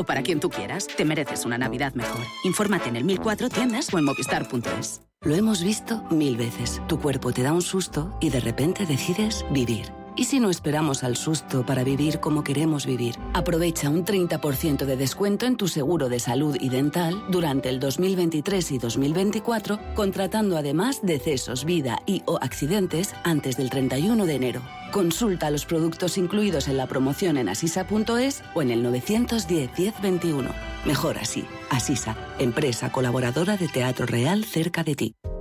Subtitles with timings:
[0.00, 2.24] o para quien tú quieras, te mereces una Navidad mejor.
[2.44, 5.02] Infórmate en el 1004 tiendas o en movistar.es.
[5.22, 6.80] Lo hemos visto mil veces.
[6.88, 9.99] Tu cuerpo te da un susto y de repente decides vivir.
[10.20, 13.14] ¿Y si no esperamos al susto para vivir como queremos vivir?
[13.32, 18.72] Aprovecha un 30% de descuento en tu seguro de salud y dental durante el 2023
[18.72, 24.60] y 2024, contratando además decesos, vida y o accidentes antes del 31 de enero.
[24.92, 30.50] Consulta los productos incluidos en la promoción en asisa.es o en el 910 1021.
[30.84, 31.46] Mejor así.
[31.70, 35.14] Asisa, empresa colaboradora de Teatro Real cerca de ti.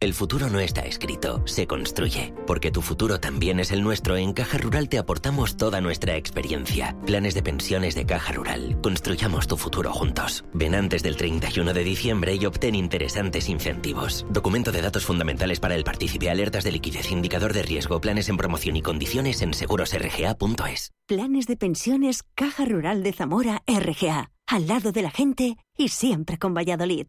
[0.00, 2.32] El futuro no está escrito, se construye.
[2.46, 6.96] Porque tu futuro también es el nuestro, en Caja Rural te aportamos toda nuestra experiencia.
[7.04, 8.80] Planes de pensiones de Caja Rural.
[8.80, 10.44] Construyamos tu futuro juntos.
[10.54, 14.24] Ven antes del 31 de diciembre y obtén interesantes incentivos.
[14.30, 18.36] Documento de datos fundamentales para el partícipe, alertas de liquidez, indicador de riesgo, planes en
[18.36, 20.92] promoción y condiciones en segurosrga.es.
[21.08, 24.30] Planes de pensiones Caja Rural de Zamora RGA.
[24.46, 27.08] Al lado de la gente y siempre con Valladolid.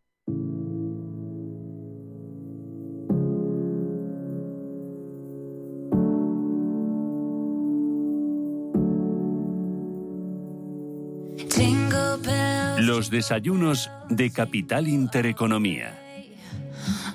[12.93, 15.97] Los desayunos de Capital Intereconomía.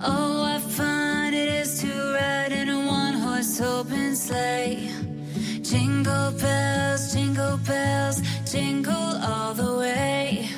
[0.02, 0.46] Oh.
[5.62, 10.48] Jingle bells, jingle bells, jingle all the way.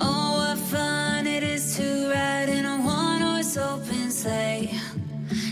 [0.00, 4.74] Oh, I find it is to ride in a one horse open sleigh.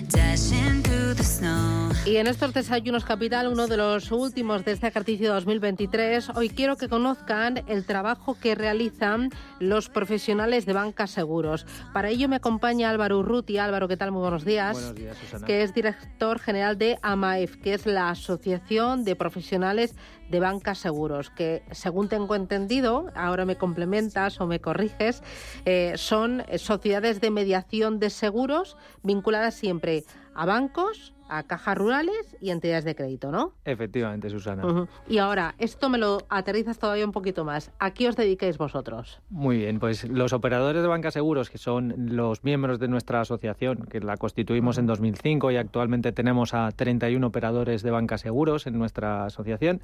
[0.09, 1.80] Dashing through the snow.
[2.07, 6.77] Y en estos desayunos capital, uno de los últimos de este ejercicio 2023, hoy quiero
[6.77, 9.29] que conozcan el trabajo que realizan
[9.59, 11.67] los profesionales de banca seguros.
[11.93, 13.59] Para ello me acompaña Álvaro Urruti.
[13.59, 14.13] Álvaro, ¿qué tal?
[14.13, 14.73] Muy buenos días.
[14.73, 15.47] Buenos días, Susana.
[15.47, 19.95] Que es director general de AMAEF, que es la Asociación de Profesionales
[20.31, 25.23] de Banca Seguros, que según tengo entendido, ahora me complementas o me corriges,
[25.67, 32.51] eh, son sociedades de mediación de seguros vinculadas siempre a bancos, a cajas rurales y
[32.51, 33.53] entidades de crédito, ¿no?
[33.65, 34.89] Efectivamente, Susana.
[35.09, 37.71] Y ahora, esto me lo aterrizas todavía un poquito más.
[37.79, 39.21] ¿A qué os dedicáis vosotros?
[39.31, 43.87] Muy bien, pues los operadores de banca seguros, que son los miembros de nuestra asociación,
[43.89, 48.79] que la constituimos en 2005 y actualmente tenemos a 31 operadores de banca seguros en
[48.79, 49.81] nuestra asociación,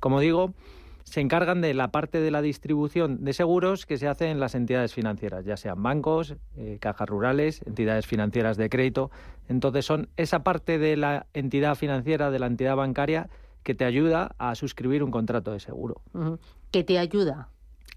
[0.00, 0.54] como digo,
[1.04, 4.54] se encargan de la parte de la distribución de seguros que se hace en las
[4.54, 9.10] entidades financieras, ya sean bancos, eh, cajas rurales, entidades financieras de crédito.
[9.48, 13.28] Entonces son esa parte de la entidad financiera, de la entidad bancaria,
[13.62, 16.00] que te ayuda a suscribir un contrato de seguro.
[16.70, 17.48] ¿Qué te ayuda?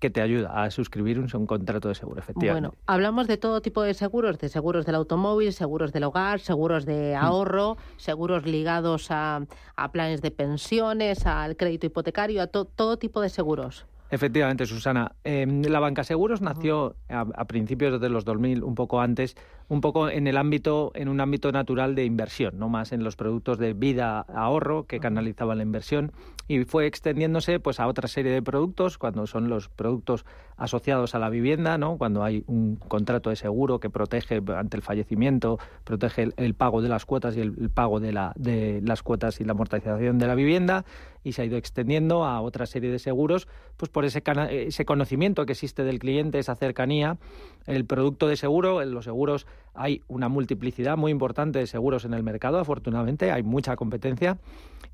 [0.04, 2.68] Que te ayuda a suscribir un, un contrato de seguro, efectivamente.
[2.68, 6.86] Bueno, hablamos de todo tipo de seguros, de seguros del automóvil, seguros del hogar, seguros
[6.86, 9.46] de ahorro, seguros ligados a,
[9.78, 13.86] a planes de pensiones, al crédito hipotecario, a to- todo tipo de seguros.
[14.12, 15.14] Efectivamente, Susana.
[15.24, 19.36] Eh, la banca seguros nació a, a principios de los 2000, un poco antes,
[19.70, 23.16] un poco en el ámbito, en un ámbito natural de inversión, no más en los
[23.16, 26.12] productos de vida ahorro que canalizaban la inversión
[26.48, 30.26] y fue extendiéndose pues a otra serie de productos cuando son los productos
[30.58, 31.98] asociados a la vivienda, ¿no?
[31.98, 36.90] Cuando hay un contrato de seguro que protege ante el fallecimiento, protege el, pago de
[36.90, 40.28] las cuotas y el, el pago de, la, de las cuotas y la amortización de
[40.28, 40.86] la vivienda
[41.24, 45.46] y se ha ido extendiendo a otra serie de seguros, pues por ese, ese conocimiento
[45.46, 47.18] que existe del cliente, esa cercanía,
[47.66, 52.14] el producto de seguro, en los seguros hay una multiplicidad muy importante de seguros en
[52.14, 54.38] el mercado, afortunadamente, hay mucha competencia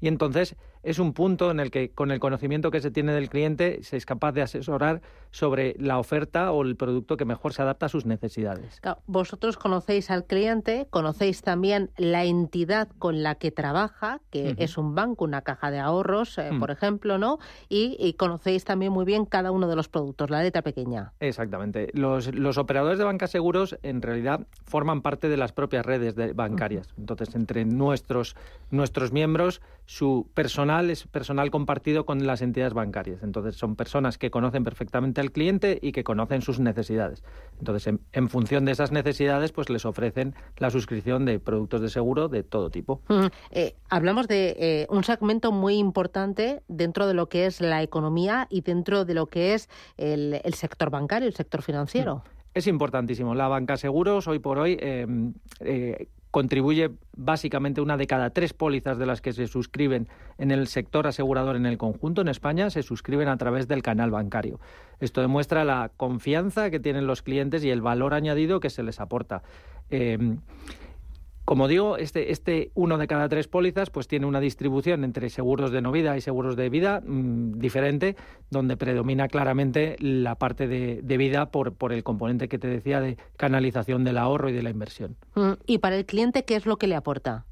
[0.01, 3.29] y entonces es un punto en el que con el conocimiento que se tiene del
[3.29, 7.61] cliente se es capaz de asesorar sobre la oferta o el producto que mejor se
[7.61, 8.79] adapta a sus necesidades.
[9.05, 14.95] Vosotros conocéis al cliente, conocéis también la entidad con la que trabaja, que es un
[14.95, 16.59] banco, una caja de ahorros, eh, Mm.
[16.59, 17.39] por ejemplo, ¿no?
[17.67, 21.13] Y, y conocéis también muy bien cada uno de los productos, la letra pequeña.
[21.19, 21.89] Exactamente.
[21.93, 26.33] Los, los operadores de banca seguros en realidad forman parte de las propias redes de-
[26.33, 26.87] bancarias.
[26.97, 28.35] Entonces, entre nuestros,
[28.71, 33.23] nuestros miembros su personal es personal compartido con las entidades bancarias.
[33.23, 37.23] Entonces, son personas que conocen perfectamente al cliente y que conocen sus necesidades.
[37.57, 42.29] Entonces, en, función de esas necesidades, pues les ofrecen la suscripción de productos de seguro
[42.29, 43.01] de todo tipo.
[43.51, 48.45] Eh, hablamos de eh, un segmento muy importante dentro de lo que es la economía
[48.49, 52.23] y dentro de lo que es el, sector bancario, el sector financiero.
[52.53, 53.33] Es importantísimo.
[53.33, 58.97] La banca seguros hoy por hoy em, eh, contribuye básicamente una de cada tres pólizas
[58.97, 62.83] de las que se suscriben en el sector asegurador en el conjunto en España se
[62.83, 64.59] suscriben a través del canal bancario.
[64.99, 68.99] Esto demuestra la confianza que tienen los clientes y el valor añadido que se les
[68.99, 69.41] aporta.
[69.89, 70.39] Em,
[71.49, 75.71] como digo, este, este uno de cada tres pólizas pues tiene una distribución entre seguros
[75.71, 78.15] de no vida y seguros de vida mm, diferente,
[78.51, 83.17] donde predomina claramente la parte de, vida por, por el componente que te decía de
[83.35, 85.15] canalización del ahorro y de la inversión.
[85.33, 87.47] Mm, ¿Y para el cliente qué es lo que le aporta?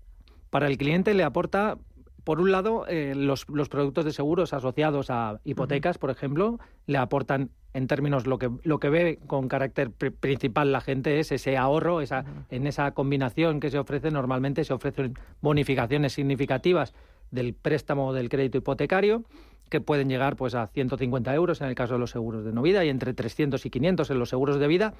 [0.51, 1.79] Para el cliente le aporta
[2.27, 7.51] por un lado, eh, los, productos de seguros asociados a hipotecas, por ejemplo, le aportan
[7.73, 12.01] en términos lo que lo que ve con carácter principal la gente es ese ahorro,
[12.01, 16.93] esa en esa combinación que se ofrece normalmente se ofrecen bonificaciones significativas
[17.31, 19.23] del préstamo del crédito hipotecario
[19.69, 22.61] que pueden llegar pues a 150 euros en el caso de los seguros de no
[22.61, 24.93] vida y entre 300 y 500 en los seguros de vida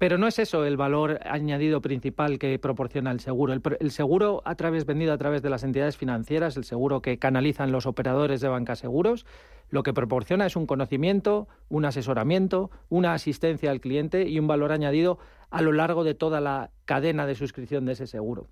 [0.00, 3.52] pero no es eso el valor añadido principal que proporciona el seguro.
[3.52, 7.70] El, seguro a través vendido a través de las entidades financieras, el seguro que canalizan
[7.70, 9.26] los operadores de banca seguros,
[9.68, 14.72] lo que proporciona es un conocimiento, un asesoramiento, una asistencia al cliente y un valor
[14.72, 15.18] añadido
[15.50, 18.46] a lo largo de toda la cadena de suscripción de ese seguro.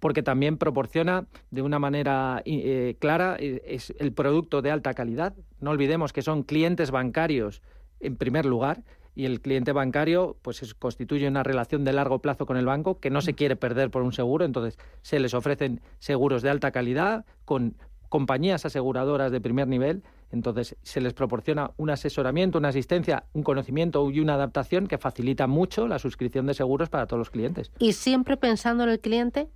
[0.00, 5.32] Porque también proporciona de una manera eh, clara eh, es el producto de alta calidad.
[5.60, 7.62] No olvidemos que son clientes bancarios
[8.00, 8.82] en primer lugar
[9.20, 13.10] y el cliente bancario pues constituye una relación de largo plazo con el banco que
[13.10, 17.26] no se quiere perder por un seguro, entonces se les ofrecen seguros de alta calidad
[17.44, 17.76] con
[18.08, 20.02] compañías aseguradoras de primer nivel,
[20.32, 25.46] entonces se les proporciona un asesoramiento, una asistencia, un conocimiento y una adaptación que facilita
[25.46, 27.70] mucho la suscripción de seguros para todos los clientes.
[27.78, 29.50] ¿Y siempre pensando en el cliente?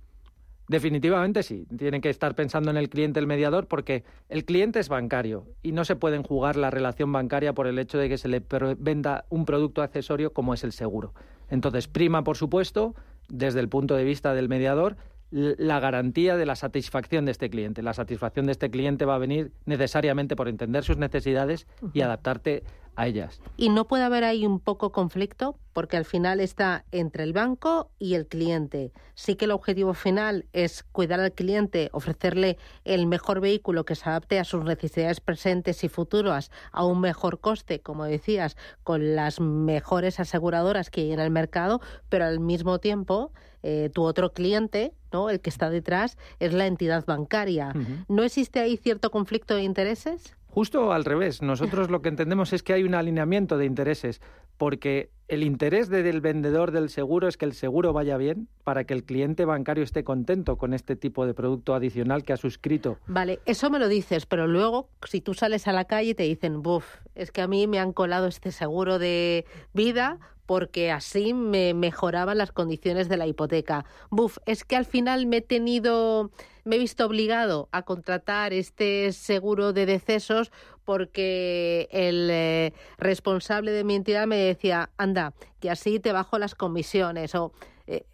[0.67, 1.67] Definitivamente sí.
[1.77, 5.71] Tienen que estar pensando en el cliente, el mediador, porque el cliente es bancario y
[5.71, 8.43] no se pueden jugar la relación bancaria por el hecho de que se le
[8.77, 11.13] venda un producto accesorio como es el seguro.
[11.49, 12.95] Entonces, prima, por supuesto,
[13.29, 14.97] desde el punto de vista del mediador,
[15.31, 17.81] la garantía de la satisfacción de este cliente.
[17.81, 22.63] La satisfacción de este cliente va a venir necesariamente por entender sus necesidades y adaptarte
[22.95, 23.41] a ellas.
[23.57, 27.91] Y no puede haber ahí un poco conflicto porque al final está entre el banco
[27.99, 28.93] y el cliente.
[29.13, 34.09] Sí que el objetivo final es cuidar al cliente, ofrecerle el mejor vehículo que se
[34.09, 39.41] adapte a sus necesidades presentes y futuras a un mejor coste, como decías, con las
[39.41, 43.33] mejores aseguradoras que hay en el mercado, pero al mismo tiempo
[43.67, 45.29] eh, tu otro cliente, ¿no?
[45.29, 47.73] el que está detrás, es la entidad bancaria.
[48.07, 50.35] ¿No existe ahí cierto conflicto de intereses?
[50.55, 54.21] Justo al revés, nosotros lo que entendemos es que hay un alineamiento de intereses,
[54.57, 58.93] porque el interés del vendedor del seguro es que el seguro vaya bien para que
[58.93, 62.99] el cliente bancario esté contento con este tipo de producto adicional que ha suscrito.
[63.07, 66.23] Vale, eso me lo dices, pero luego si tú sales a la calle y te
[66.23, 66.85] dicen, buf,
[67.15, 72.37] es que a mí me han colado este seguro de vida porque así me mejoraban
[72.37, 73.85] las condiciones de la hipoteca.
[74.09, 76.29] Buf, es que al final me he tenido,
[76.63, 80.51] me he visto obligado a contratar este seguro de decesos
[80.85, 86.55] porque el eh, responsable de mi entidad me decía, anda, que así te bajo las
[86.55, 87.51] comisiones o
[87.87, 88.05] eh,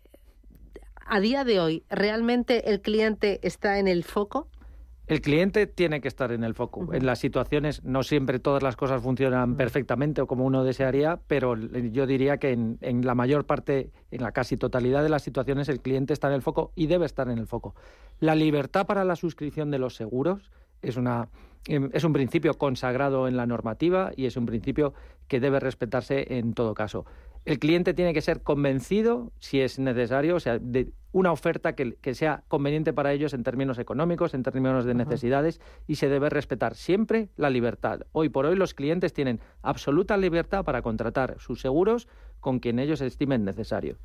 [1.06, 4.48] a día de hoy, ¿realmente el cliente está en el foco?
[5.12, 6.94] El cliente tiene que estar en el foco.
[6.94, 11.58] En las situaciones no siempre todas las cosas funcionan perfectamente o como uno desearía, pero
[11.58, 15.82] yo diría que en, la mayor parte, en la casi totalidad de las situaciones, el
[15.82, 17.76] cliente está en el foco y debe estar en el foco.
[18.22, 20.50] La libertad para la suscripción de los seguros
[20.82, 21.30] es una
[21.68, 24.94] em, es un principio consagrado en la normativa y es un principio
[25.28, 27.06] que debe respetarse en todo caso
[27.46, 32.14] el cliente tiene que ser convencido, si es necesario, o sea, de una oferta que,
[32.14, 36.76] sea conveniente para ellos en términos económicos, en términos de necesidades, y se debe respetar
[36.76, 38.02] siempre la libertad.
[38.12, 42.08] Hoy por hoy los clientes tienen absoluta libertad para contratar sus seguros
[42.40, 43.98] con quien ellos estimen necesario.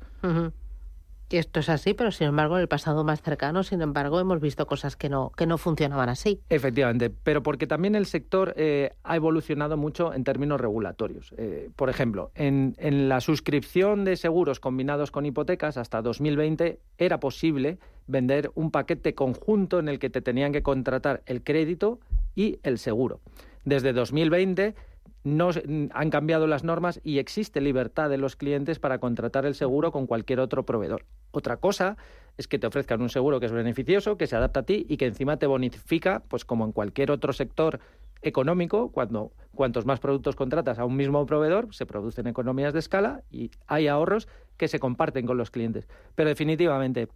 [1.29, 4.65] Esto es así, pero sin embargo en el pasado más cercano, sin embargo, hemos visto
[4.65, 6.39] cosas que no, que no funcionaban así.
[6.49, 11.33] Efectivamente, pero porque también el sector eh, ha evolucionado mucho en términos regulatorios.
[11.37, 17.19] Eh, por ejemplo, en, en la suscripción de seguros combinados con hipotecas hasta 2020 era
[17.19, 21.99] posible vender un paquete conjunto en el que te tenían que contratar el crédito
[22.35, 23.19] y el seguro.
[23.65, 24.75] Desde 2020
[25.23, 25.49] no
[25.91, 30.07] han cambiado las normas y existe libertad de los clientes para contratar el seguro con
[30.07, 31.05] cualquier otro proveedor.
[31.31, 31.97] Otra cosa
[32.37, 34.97] es que te ofrezcan un seguro que es beneficioso, que se adapta a ti y
[34.97, 37.79] que encima te bonifica, pues como en cualquier otro sector
[38.21, 43.23] económico, cuando cuantos más productos contratas a un mismo proveedor, se producen economías de escala
[43.31, 45.87] y hay ahorros que se comparten con los clientes.
[46.15, 47.09] Pero definitivamente,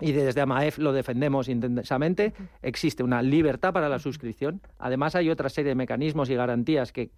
[0.00, 4.60] y desde AMAEF lo defendemos intensamente, existe una libertad para la suscripción.
[4.78, 7.10] Además, hay otra serie de mecanismos y garantías que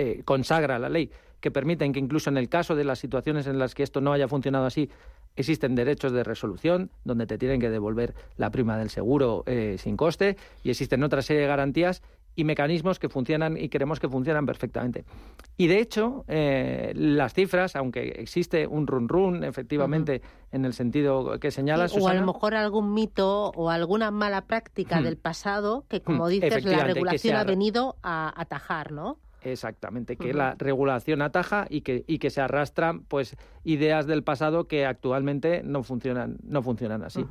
[0.00, 3.58] eh, consagra la ley que permiten que incluso en el caso de las situaciones en
[3.58, 4.90] las que esto no haya funcionado así,
[5.34, 9.96] existen derechos de resolución donde te tienen que devolver la prima del seguro eh, sin
[9.96, 12.02] coste y existen otra serie de garantías
[12.36, 15.04] y mecanismos que funcionan y queremos que funcionan perfectamente.
[15.56, 21.40] Y de hecho, eh, las cifras, aunque existe un run run, efectivamente, en el sentido
[21.40, 21.96] que señalas.
[21.96, 26.64] o a lo mejor algún mito o alguna mala práctica del pasado que, como dices,
[26.64, 29.18] la regulación ha venido a atajar, ¿no?
[29.42, 34.66] Exactamente, que la regulación ataja y que, y que se arrastran pues ideas del pasado
[34.66, 37.24] que actualmente no funcionan, no funcionan así.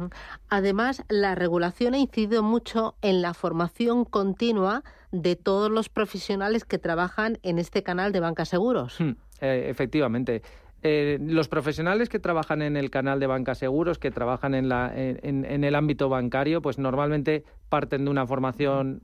[0.49, 6.77] Además, la regulación ha incidido mucho en la formación continua de todos los profesionales que
[6.77, 8.97] trabajan en este canal de Banca Seguros.
[9.41, 10.41] Eh, efectivamente.
[10.83, 14.91] Eh, los profesionales que trabajan en el canal de Banca Seguros, que trabajan en, la,
[14.95, 19.01] en, el ámbito bancario, pues normalmente parten de una formación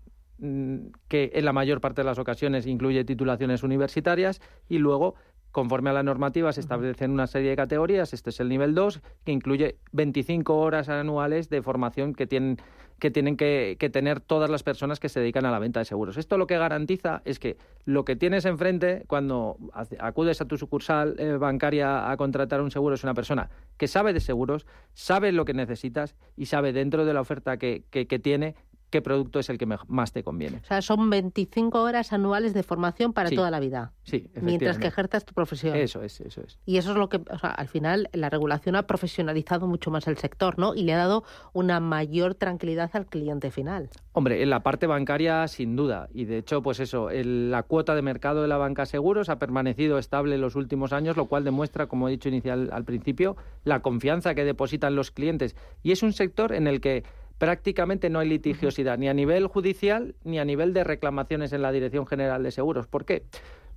[1.07, 5.15] que en la mayor parte de las ocasiones incluye titulaciones universitarias y luego
[5.53, 9.01] conforme a la normativa se establecen una serie de categorías, este es el nivel 2,
[9.23, 12.57] que incluye 25 horas anuales de formación que tienen
[13.00, 16.17] que, tienen que, tener todas las personas que se dedican a la venta de seguros.
[16.17, 19.57] Esto lo que garantiza es que lo que tienes enfrente cuando
[20.00, 24.13] acudes a tu sucursal eh, bancaria a contratar un seguro es una persona que sabe
[24.13, 28.55] de seguros, sabe lo que necesitas y sabe dentro de la oferta que, que tiene
[28.93, 30.59] qué producto es el que más te conviene.
[30.62, 33.91] O sea, son 25 horas anuales de formación para toda la vida.
[34.03, 35.75] Sí, Mientras que ejerzas tu profesión.
[35.75, 36.59] Eso es, eso es.
[36.67, 40.05] Y eso es lo que, o sea, al final la regulación ha profesionalizado mucho más
[40.05, 40.75] el sector, ¿no?
[40.75, 41.23] Y le ha dado
[41.53, 43.89] una mayor tranquilidad al cliente final.
[44.12, 46.07] Hombre, en la parte bancaria sin duda.
[46.13, 49.97] Y de hecho, pues eso, la cuota de mercado de la banca seguros ha permanecido
[49.97, 53.81] estable en los últimos años, lo cual demuestra, como he dicho inicial al principio, la
[53.81, 55.55] confianza que depositan los clientes.
[55.81, 57.03] Y es un sector en el que
[57.38, 61.72] prácticamente no hay litigiosidad ni a nivel judicial ni a nivel de reclamaciones en la
[61.72, 62.88] Dirección General de Seguros.
[62.88, 63.24] ¿Por qué?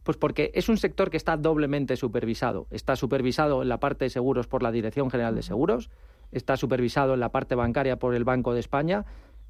[0.02, 2.68] Pues porque es un sector que está doblemente supervisado.
[2.70, 5.90] Está supervisado en la parte de seguros por la Dirección General de Seguros,
[6.30, 9.04] está supervisado en la parte bancaria por el Banco de España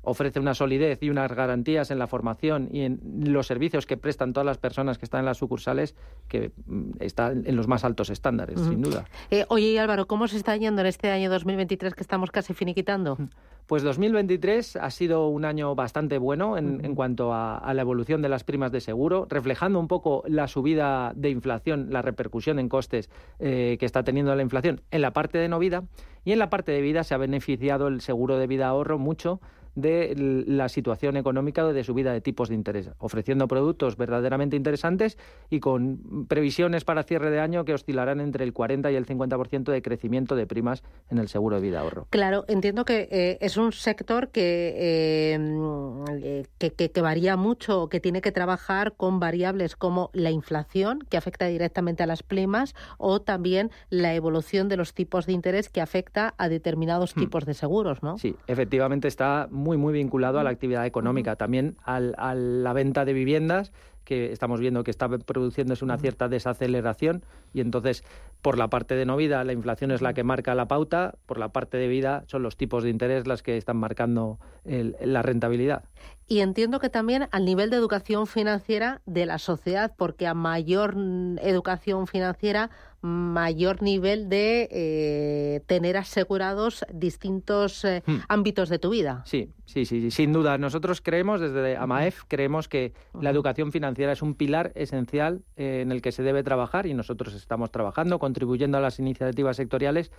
[0.06, 4.32] ofrece una solidez y unas garantías en la formación y en los servicios que prestan
[4.32, 5.96] todas las personas que están en las sucursales
[6.28, 9.04] que mm, están en los más altos estándares, sin duda.
[9.30, 13.18] Eh, oye, Álvaro, ¿cómo se está yendo en este año 2023 que estamos casi finiquitando?
[13.66, 18.44] Pues 2023 ha sido un año bastante bueno en, cuanto a, la evolución de las
[18.44, 23.10] primas de seguro, reflejando un poco la subida de inflación, la repercusión en costes
[23.40, 25.82] eh, que está teniendo la inflación en la parte de no vida
[26.24, 29.40] y en la parte de vida se ha beneficiado el seguro de vida ahorro mucho
[29.76, 30.14] de
[30.46, 35.18] la situación económica de subida de tipos de interés, ofreciendo productos verdaderamente interesantes
[35.50, 39.70] y con previsiones para cierre de año que oscilarán entre el 40 y el 50%
[39.70, 42.06] de crecimiento de primas en el seguro de vida ahorro.
[42.10, 48.22] Claro, entiendo que eh, es un sector que, eh, que, que, varía mucho, que tiene
[48.22, 53.70] que trabajar con variables como la inflación, que afecta directamente a las primas, o también
[53.90, 57.20] la evolución de los tipos de interés que afecta a determinados hmm.
[57.20, 58.16] tipos de seguros, ¿no?
[58.16, 63.04] Sí, efectivamente está muy, muy vinculado a la actividad económica, también al, a la venta
[63.04, 63.72] de viviendas
[64.06, 68.04] que estamos viendo que está produciéndose una cierta desaceleración y entonces
[68.40, 71.38] por la parte de no vida la inflación es la que marca la pauta, por
[71.38, 75.84] la parte de vida son los tipos de interés las que están marcando la rentabilidad.
[76.28, 80.96] Y entiendo que también al nivel de educación financiera de la sociedad, porque a mayor
[80.96, 82.70] mm, educación financiera,
[83.06, 88.16] mayor nivel de eh, tener asegurados distintos eh, hmm.
[88.28, 89.22] ámbitos de tu vida.
[89.24, 90.58] Sí, sí, sí, sin duda.
[90.58, 95.92] Nosotros creemos, desde AMAEF, creemos que la educación financiera es un pilar esencial eh, en
[95.92, 100.10] el que se debe trabajar y nosotros estamos trabajando, contribuyendo a las iniciativas sectoriales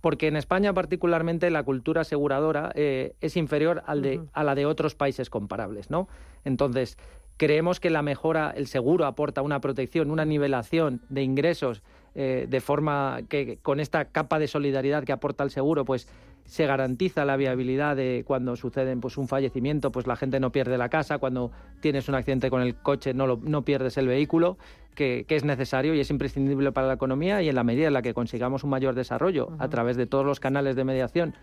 [0.00, 4.96] porque en España particularmente la cultura aseguradora es inferior al de, a la de otros
[4.96, 6.08] países comparables, ¿no?
[6.44, 6.98] Entonces,
[7.36, 12.60] creemos que la mejora, el seguro aporta una protección, una nivelación de ingresos eh, de
[12.60, 16.08] forma que con esta capa de solidaridad que aporta el seguro, pues
[16.44, 20.76] se garantiza la viabilidad de cuando sucede pues, un fallecimiento, pues la gente no pierde
[20.76, 24.58] la casa, cuando tienes un accidente con el coche no, no pierdes el vehículo,
[24.94, 28.02] que, es necesario y es imprescindible para la economía y en la medida en la
[28.02, 31.34] que consigamos un mayor desarrollo a través de todos los canales de mediación,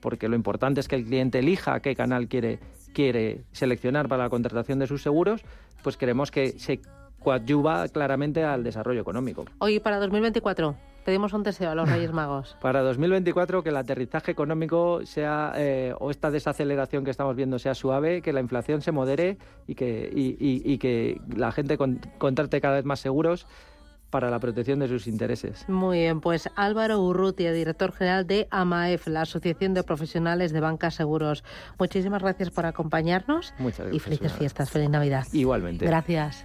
[0.00, 2.58] porque lo importante es que el cliente elija qué canal quiere,
[2.92, 5.42] quiere seleccionar para la contratación de sus seguros,
[5.82, 6.80] pues queremos que se
[7.22, 9.44] coadyuva claramente al desarrollo económico.
[9.58, 10.76] Hoy para 2024
[11.08, 12.54] pedimos un deseo a los Reyes Magos?
[12.60, 17.74] Para 2024 que el aterrizaje económico sea, eh, o esta desaceleración que estamos viendo sea
[17.74, 22.84] suave, que la inflación se modere y que, y, que la gente contrate cada vez
[22.84, 23.46] más seguros
[24.10, 25.64] para la protección de sus intereses.
[25.68, 30.90] Muy bien, pues Álvaro Urrutia, director general de AMAEF, la Asociación de Profesionales de Banca
[30.90, 31.44] Seguros.
[31.78, 35.26] Muchísimas gracias por acompañarnos Muchas gracias, y felices fiestas, feliz Navidad.
[35.32, 35.84] Igualmente.
[35.84, 36.44] Gracias.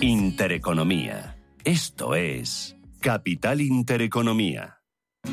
[0.00, 1.36] Intereconomía.
[1.64, 4.80] Esto es Capital Intereconomía.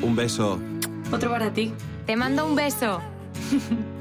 [0.02, 0.60] Un beso.
[1.12, 1.74] Otro para ti.
[2.06, 3.02] Te mando un beso.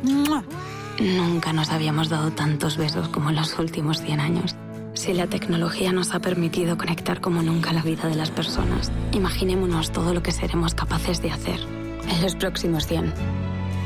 [1.01, 4.57] Nunca nos habíamos dado tantos besos como en los últimos 100 años.
[4.95, 9.91] Si la tecnología nos ha permitido conectar como nunca la vida de las personas, imaginémonos
[9.91, 11.61] todo lo que seremos capaces de hacer
[12.09, 13.13] en los próximos 100.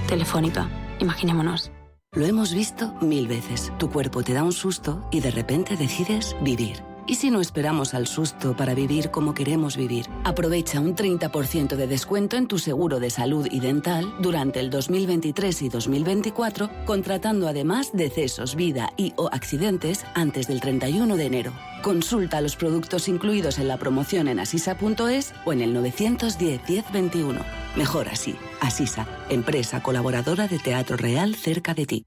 [0.09, 1.71] Telefónica, imaginémonos.
[2.13, 3.73] Lo hemos visto mil veces.
[3.79, 6.83] Tu cuerpo te da un susto y de repente decides vivir.
[7.09, 10.07] ¿Y si no esperamos al susto para vivir como queremos vivir?
[10.25, 15.63] Aprovecha un 30% de descuento en tu seguro de salud y dental durante el 2023
[15.63, 21.53] y 2024, contratando además decesos, vida y o accidentes antes del 31 de enero.
[21.81, 27.41] Consulta los productos incluidos en la promoción en asisa.es o en el 910 1021.
[27.77, 28.35] Mejor así.
[28.61, 32.07] Asisa, empresa colaboradora de Teatro Real cerca de ti.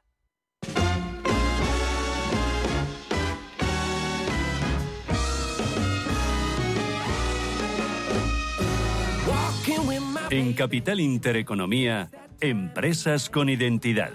[10.31, 12.09] En Capital Intereconomía,
[12.39, 14.11] Empresas con Identidad.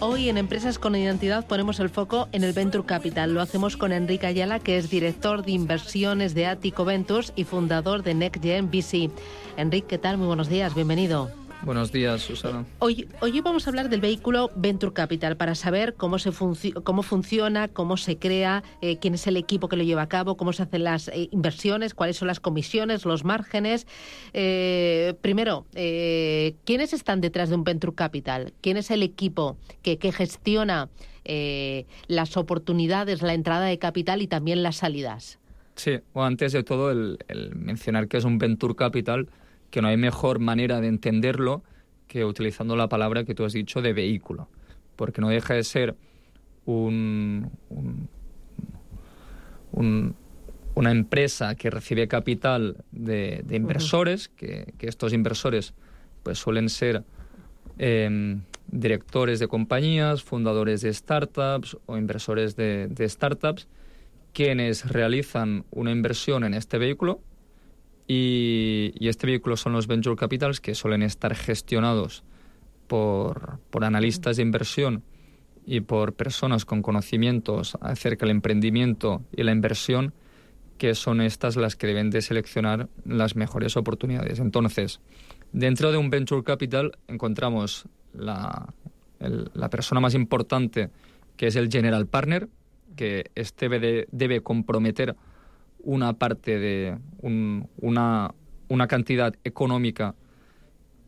[0.00, 3.32] Hoy en Empresas con Identidad ponemos el foco en el Venture Capital.
[3.32, 8.02] Lo hacemos con Enrique Ayala, que es director de inversiones de Atico Ventures y fundador
[8.02, 9.10] de NextGen VC.
[9.56, 10.18] Enrique, ¿qué tal?
[10.18, 11.43] Muy buenos días, bienvenido.
[11.64, 12.66] Buenos días, Susana.
[12.78, 16.30] Hoy, hoy vamos a hablar del vehículo Venture Capital para saber cómo, se
[16.82, 20.36] cómo funciona, cómo se crea, eh, quién es el equipo que lo lleva a cabo,
[20.36, 23.86] cómo se hacen las eh, inversiones, cuáles son las comisiones, los márgenes.
[24.34, 28.52] Eh, primero, ¿quiénes están detrás de un Venture Capital?
[28.60, 30.90] ¿Quién es el equipo que, que gestiona
[32.08, 35.38] las oportunidades, la entrada de capital y también las salidas?
[35.76, 39.28] Sí, o antes de todo el, el mencionar que es un Venture Capital
[39.70, 41.62] que no hay mejor manera de entenderlo
[42.06, 44.48] que utilizando la palabra que tú has dicho de vehículo,
[44.96, 45.96] porque no deja de ser
[46.64, 47.50] un,
[50.74, 55.74] una empresa que recibe capital de, inversores, que, estos inversores
[56.22, 57.04] pues suelen ser
[57.78, 63.66] em, directores de compañías, fundadores de startups o inversores de startups,
[64.32, 67.20] quienes realizan una inversión en este vehículo
[68.06, 72.24] y, este vehículo son los venture capitals que suelen estar gestionados
[72.86, 75.02] por, por analistas de inversión
[75.66, 80.12] y por personas con conocimientos acerca del emprendimiento y la inversión,
[80.76, 84.40] que son estas las que deben de seleccionar las mejores oportunidades.
[84.40, 85.00] Entonces,
[85.52, 88.74] dentro de un venture capital encontramos la,
[89.18, 90.90] la persona más importante,
[91.36, 92.48] que es el general partner,
[92.96, 95.16] que este debe, debe comprometer
[95.84, 98.34] una parte de una,
[98.68, 100.14] una, cantidad económica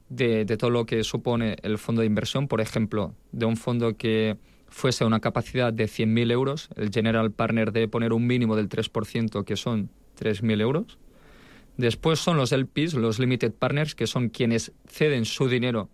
[0.08, 4.36] de, todo lo que supone el fondo de inversión, por ejemplo, de un fondo que
[4.68, 9.44] fuese una capacidad de 100.000 euros, el general partner debe poner un mínimo del 3%,
[9.44, 10.98] que son 3.000 euros.
[11.76, 15.88] Después son los LPs, los limited partners, que son quienes ceden su dinero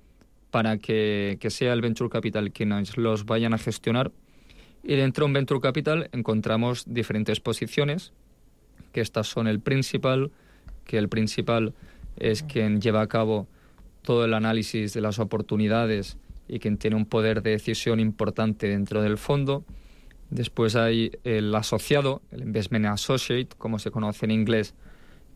[0.51, 4.13] para que, que sea el venture capital quienes los vayan a gestionar.
[4.85, 8.13] Y dentro de un venture capital encontramos diferentes posiciones
[8.93, 10.31] que estas son el principal,
[10.85, 11.75] que el principal
[12.17, 13.47] es quien lleva a cabo
[14.03, 16.19] todo el análisis de las oportunidades
[16.49, 19.65] y quien tiene un poder de decisión importante dentro del fondo.
[20.31, 24.75] Después hay el asociado, el investment associate, como se conoce en inglés,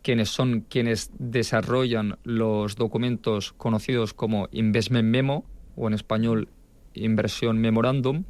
[0.02, 6.48] quienes son quienes desarrollan los documentos conocidos como investment memo o en español
[6.94, 8.24] inversión memorándum,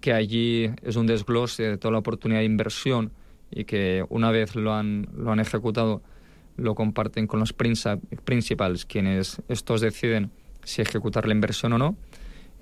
[0.00, 3.12] que allí es un desglose de toda la oportunidad de inversión
[3.50, 6.02] y que una vez lo han, lo han ejecutado
[6.56, 10.30] lo comparten con los principales, quienes estos deciden
[10.64, 11.96] si ejecutar la inversión o no.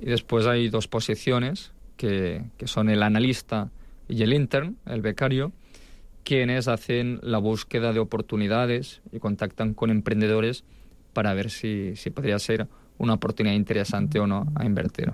[0.01, 3.71] Y después hay dos posiciones, que, que son el analista
[4.09, 5.53] y el intern, el becario,
[6.25, 10.65] quienes hacen la búsqueda de oportunidades y contactan con emprendedores
[11.13, 12.67] para ver si, si podría ser
[12.99, 15.13] una oportunidad interesante o no a invertir.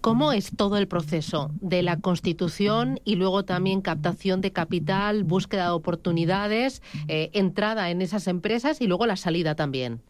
[0.00, 5.64] ¿Cómo es todo el proceso de la constitución y luego también captación de capital, búsqueda
[5.64, 10.00] de oportunidades, eh, entrada en esas empresas y luego la salida también?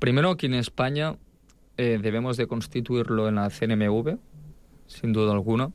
[0.00, 1.16] Primero, aquí en España
[1.76, 4.18] eh, debemos de constituirlo en la CNMV,
[4.88, 5.70] sin duda alguna.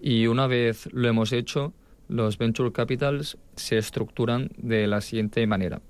[0.00, 1.72] Y una vez lo hemos hecho,
[2.06, 5.82] los venture capitals se estructuran de la siguiente manera.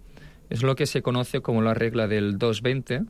[0.48, 3.02] Es lo que se conoce como la regla del 220,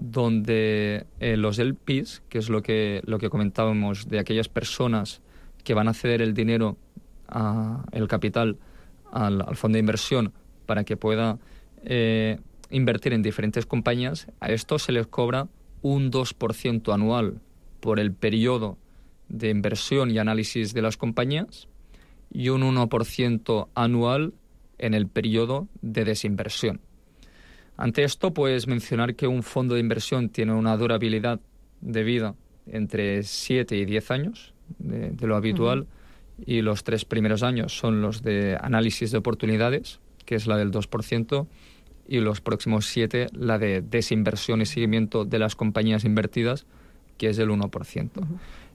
[0.00, 5.20] donde eh, los LPs, que es lo que, lo que comentábamos de aquellas personas
[5.62, 6.78] que van a ceder el dinero,
[7.28, 8.56] a, el capital
[9.12, 10.32] al, fondo de inversión
[10.64, 11.38] para que pueda
[11.84, 15.48] eh, invertir en diferentes compañías, a esto se les cobra
[15.82, 17.40] un 2% anual
[17.80, 18.78] por el periodo
[19.28, 21.68] de inversión y análisis de las compañías
[22.32, 24.32] y un 1% anual
[24.78, 26.80] en el periodo de desinversión.
[27.80, 31.40] Ante esto, puedes mencionar que un fondo de inversión tiene una durabilidad
[31.80, 32.34] de vida
[32.66, 35.86] entre 7 y 10 años de, lo habitual
[36.44, 40.70] y los tres primeros años son los de análisis de oportunidades, que es la del
[40.70, 41.46] 2%,
[42.06, 46.66] y los próximos 7 la de desinversión y seguimiento de las compañías invertidas,
[47.16, 48.10] que es del 1%.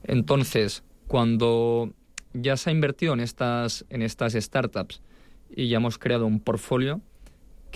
[0.02, 1.92] Entonces, cuando
[2.32, 5.00] ya se ha invertido en estas, en estas startups
[5.54, 7.00] y ya hemos creado un portfolio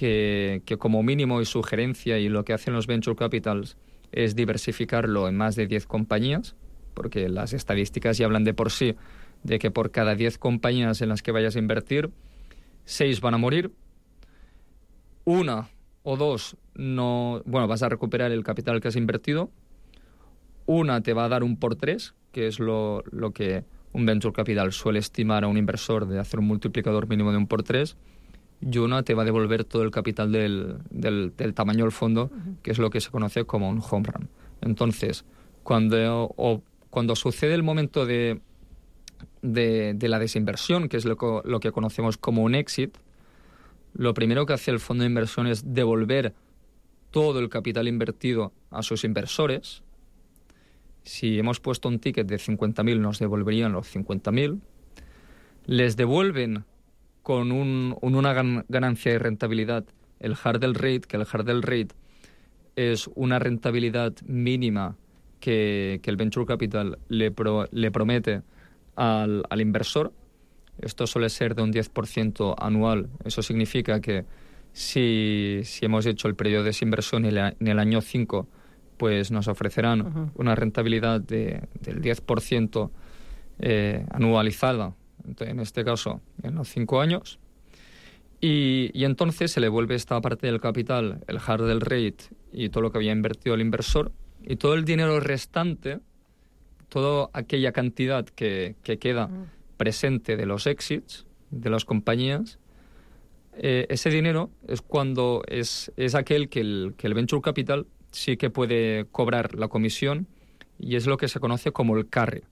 [0.00, 3.76] que, como mínimo y sugerencia y lo que hacen los venture capitals
[4.12, 6.56] es diversificarlo en más de 10 compañías,
[6.94, 8.96] porque las estadísticas ya hablan de por sí
[9.42, 12.10] de que por cada 10 compañías en las que vayas a invertir,
[12.86, 13.72] 6 van a morir,
[15.24, 15.68] una
[16.02, 19.50] o dos no, bueno, vas a recuperar el capital que has invertido,
[20.64, 24.32] una te va a dar un por tres, que es lo, lo que un venture
[24.32, 27.98] capital suele estimar a un inversor de hacer un multiplicador mínimo de un por tres
[28.60, 32.30] y una te va a devolver todo el capital del, del, tamaño del fondo,
[32.62, 34.28] que es lo que se conoce como un home run.
[34.60, 35.24] Entonces,
[35.62, 38.40] cuando, o, cuando sucede el momento de,
[39.42, 42.96] de, de, la desinversión, que es lo que, lo que conocemos como un exit,
[43.94, 46.34] lo primero que hace el fondo de inversión es devolver
[47.10, 49.82] todo el capital invertido a sus inversores,
[51.02, 54.60] si hemos puesto un ticket de 50.000, nos devolverían los 50.000.
[55.66, 56.64] Les devuelven
[57.22, 58.32] con un, una
[58.68, 59.84] ganancia de rentabilidad
[60.18, 61.94] el hurdle rate, que el hurdle rate
[62.76, 64.96] es una rentabilidad mínima
[65.40, 67.32] que, el venture capital le,
[67.70, 68.42] le promete
[68.96, 70.12] al, al, inversor.
[70.78, 73.08] Esto suele ser de un 10% anual.
[73.24, 74.24] Eso significa que
[74.72, 78.46] si, si hemos hecho el periodo de desinversión en el año 5
[79.00, 82.90] pues nos ofrecerán una rentabilidad de, del 10%
[83.60, 84.94] eh, anualizada,
[85.40, 87.38] en este caso en los cinco años,
[88.40, 92.82] y, y, entonces se le vuelve esta parte del capital, el hurdle rate y todo
[92.82, 96.00] lo que había invertido el inversor, y todo el dinero restante,
[96.88, 99.28] toda aquella cantidad que, que queda
[99.76, 102.58] presente de los exits de las compañías,
[103.54, 108.36] eh, ese dinero es cuando es, es aquel que el, que el venture capital sí
[108.36, 110.26] que puede cobrar la comisión
[110.78, 112.42] y es lo que se conoce como el carry,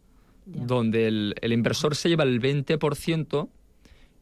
[0.55, 3.49] donde el, el, inversor se lleva el 20%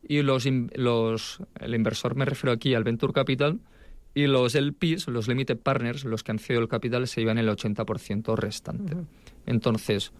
[0.09, 3.61] y los, los, el inversor me refiero aquí al Venture Capital
[4.15, 7.49] y los LPs, los Limited Partners, los que han cedido el capital, se llevan el
[7.49, 8.97] 80% restante.
[9.45, 10.13] Entonces,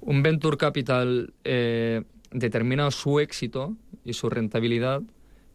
[0.00, 5.02] un Venture Capital eh, determina su éxito y su rentabilidad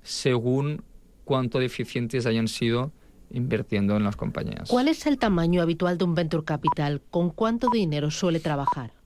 [0.03, 0.83] según
[1.25, 2.91] cuánto deficientes hayan sido
[3.31, 4.69] invirtiendo en las compañías.
[4.69, 7.01] ¿Cuál es el tamaño habitual de un venture capital?
[7.09, 8.98] ¿Con cuánto dinero suele trabajar?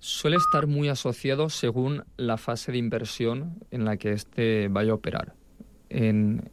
[0.00, 4.94] Suele estar muy asociado según la fase de inversión en la que éste vaya a
[4.94, 5.34] operar.
[5.90, 6.50] En,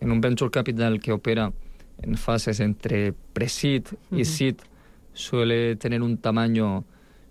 [0.00, 1.52] un venture capital que opera
[2.00, 4.56] en fases entre pre-seed y seed
[5.12, 6.84] suele tener un tamaño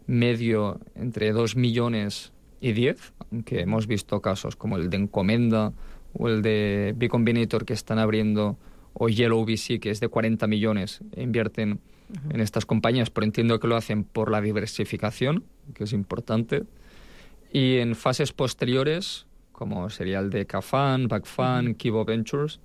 [0.06, 5.72] medio entre 2 millones y 10, aunque hemos visto casos como el de Encomenda
[6.14, 8.58] o el de B Combinator que están abriendo,
[9.00, 11.80] o Yellow VC que es de 40 millones, invierten
[12.30, 16.64] en estas compañías, pero entiendo que lo hacen por la diversificación, que es importante.
[17.52, 22.60] Y en fases posteriores, como sería el de Cafan, Backfan, Kibo Ventures,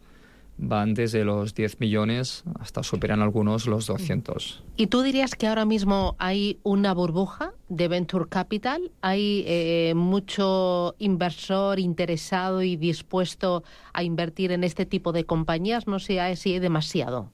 [0.62, 4.62] van desde los 10 millones hasta superan algunos los 200.
[4.76, 8.92] ¿Y tú dirías que ahora mismo hay una burbuja de Venture Capital?
[9.02, 15.88] ¿Hay eh, mucho inversor interesado y dispuesto a invertir en este tipo de compañías?
[15.88, 17.30] No sé si hay demasiado.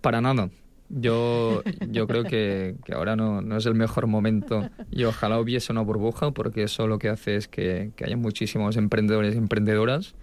[0.00, 0.48] Para nada.
[0.88, 5.72] Yo, yo creo que, que ahora no, no, es el mejor momento y ojalá hubiese
[5.72, 10.14] una burbuja porque eso lo que hace es que, que haya muchísimos emprendedores y emprendedoras.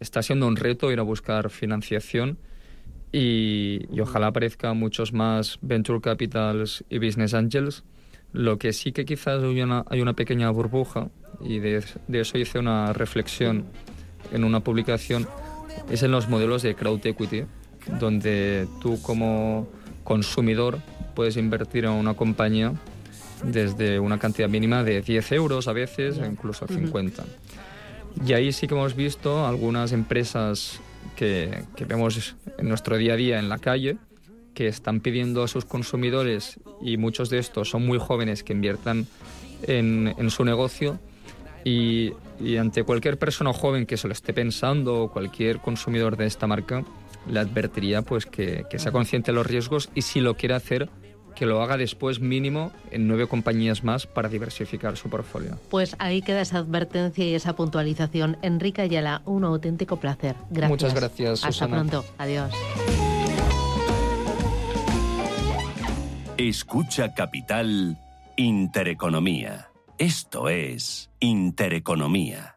[0.00, 2.38] Está siendo un reto ir a buscar financiación
[3.12, 7.84] y, y ojalá aparezcan muchos más venture capitals y business angels.
[8.32, 11.08] Lo que sí que quizás hay una, hay una pequeña burbuja
[11.40, 13.64] y de, de eso hice una reflexión
[14.32, 15.26] en una publicación
[15.90, 17.44] es en los modelos de crowd equity
[18.00, 19.68] donde tú como
[20.04, 20.78] consumidor
[21.14, 22.72] puedes invertir en una compañía
[23.44, 27.24] desde una cantidad mínima de 10 euros a veces, incluso 50.
[28.24, 30.80] Y ahí sí que hemos visto algunas empresas
[31.16, 33.96] que, que, vemos en nuestro día a día en la calle
[34.54, 39.06] que están pidiendo a sus consumidores, y muchos de estos son muy jóvenes que inviertan
[39.62, 40.98] en, en su negocio,
[41.66, 42.12] y,
[42.58, 46.84] ante cualquier persona joven que se lo esté pensando o cualquier consumidor de esta marca,
[47.28, 50.88] le advertiría pues que, que sea consciente de los riesgos y si lo quiere hacer
[51.36, 55.60] que lo haga después mínimo en nueve compañías más para diversificar su portfolio.
[55.70, 58.38] Pues ahí queda esa advertencia y esa puntualización.
[58.42, 60.34] Enrique Ayala, un auténtico placer.
[60.50, 60.70] Gracias.
[60.70, 61.44] Muchas gracias.
[61.44, 61.76] Hasta Susana.
[61.76, 62.04] pronto.
[62.18, 62.50] Adiós.
[66.36, 67.98] Escucha Capital
[68.36, 69.70] Intereconomía.
[69.98, 72.55] Esto es Intereconomía.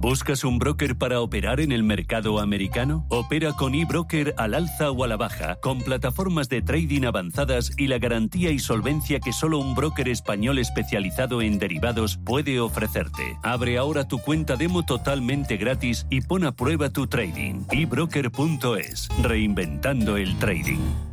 [0.00, 3.04] ¿Buscas un broker para operar en el mercado americano?
[3.08, 7.88] Opera con eBroker al alza o a la baja, con plataformas de trading avanzadas y
[7.88, 13.38] la garantía y solvencia que solo un broker español especializado en derivados puede ofrecerte.
[13.42, 17.64] Abre ahora tu cuenta demo totalmente gratis y pon a prueba tu trading.
[17.68, 21.07] eBroker.es, reinventando el trading.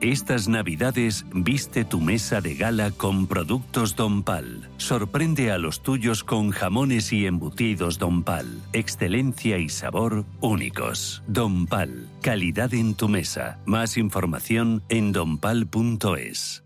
[0.00, 4.68] Estas navidades viste tu mesa de gala con productos Don Pal.
[4.76, 8.60] Sorprende a los tuyos con jamones y embutidos Don Pal.
[8.74, 11.22] Excelencia y sabor únicos.
[11.26, 13.58] Don Pal, calidad en tu mesa.
[13.64, 16.65] Más información en donpal.es.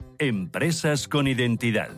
[0.21, 1.89] Empresas con Identidad.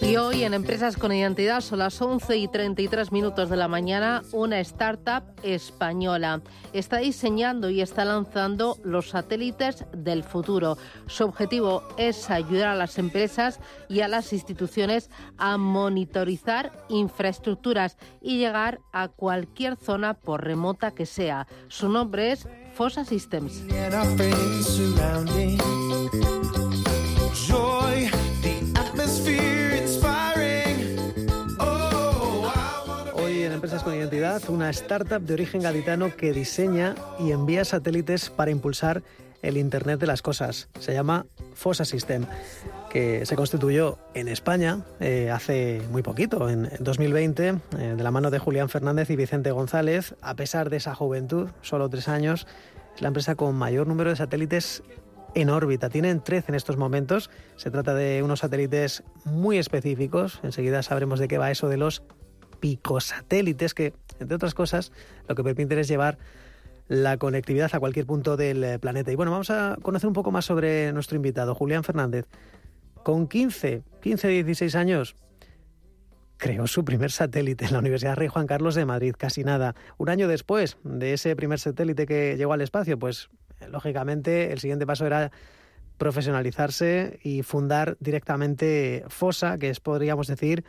[0.00, 4.22] Y hoy en Empresas con Identidad son las 11 y 33 minutos de la mañana,
[4.32, 6.40] una startup española
[6.72, 10.78] está diseñando y está lanzando los satélites del futuro.
[11.06, 18.38] Su objetivo es ayudar a las empresas y a las instituciones a monitorizar infraestructuras y
[18.38, 21.46] llegar a cualquier zona por remota que sea.
[21.68, 23.62] Su nombre es Fosa Systems.
[33.14, 38.30] Hoy en Empresas con Identidad, una startup de origen gaditano que diseña y envía satélites
[38.30, 39.02] para impulsar
[39.42, 40.68] el Internet de las Cosas.
[40.78, 42.26] Se llama Fosa System,
[42.90, 48.30] que se constituyó en España eh, hace muy poquito, en 2020, eh, de la mano
[48.30, 50.16] de Julián Fernández y Vicente González.
[50.20, 52.46] A pesar de esa juventud, solo tres años,
[52.94, 54.82] es la empresa con mayor número de satélites
[55.34, 55.88] en órbita.
[55.88, 57.30] Tienen 13 en estos momentos.
[57.56, 60.40] Se trata de unos satélites muy específicos.
[60.42, 62.02] Enseguida sabremos de qué va eso de los
[62.58, 64.90] picosatélites, que, entre otras cosas,
[65.28, 66.18] lo que permiten es llevar
[66.88, 69.12] la conectividad a cualquier punto del planeta.
[69.12, 72.26] Y bueno, vamos a conocer un poco más sobre nuestro invitado, Julián Fernández.
[73.02, 75.16] Con 15, 15, 16 años,
[76.36, 79.74] creó su primer satélite en la Universidad Rey Juan Carlos de Madrid, casi nada.
[79.98, 83.28] Un año después de ese primer satélite que llegó al espacio, pues
[83.68, 85.30] lógicamente el siguiente paso era
[85.98, 90.64] profesionalizarse y fundar directamente FOSA, que es, podríamos decir,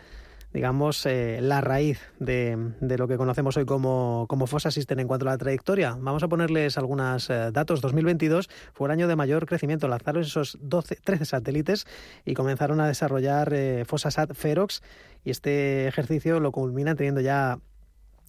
[0.53, 5.07] digamos, eh, la raíz de, de, lo que conocemos hoy como, como FOSA System en
[5.07, 5.95] cuanto a la trayectoria.
[5.99, 7.81] Vamos a ponerles algunos eh, datos.
[7.81, 9.87] 2022 fue el año de mayor crecimiento.
[9.87, 11.85] Lanzaron esos 12, 13 satélites
[12.25, 14.81] y comenzaron a desarrollar eh, FOSASat Ferox
[15.23, 17.59] y este ejercicio lo culminan teniendo ya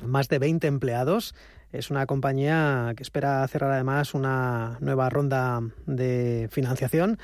[0.03, 1.35] más de 20 empleados.
[1.73, 7.19] Es una compañía que espera cerrar además una nueva ronda de financiación.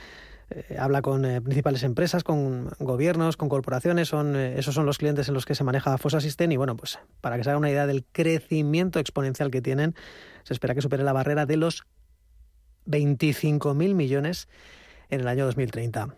[0.51, 4.97] Eh, habla con eh, principales empresas, con gobiernos, con corporaciones, son, eh, esos son los
[4.97, 7.59] clientes en los que se maneja Fosa System y bueno, pues para que se haga
[7.59, 9.95] una idea del crecimiento exponencial que tienen,
[10.45, 11.85] se espera que supere la barrera de los
[12.87, 14.49] 25.000 millones
[15.11, 16.15] en el año 2030.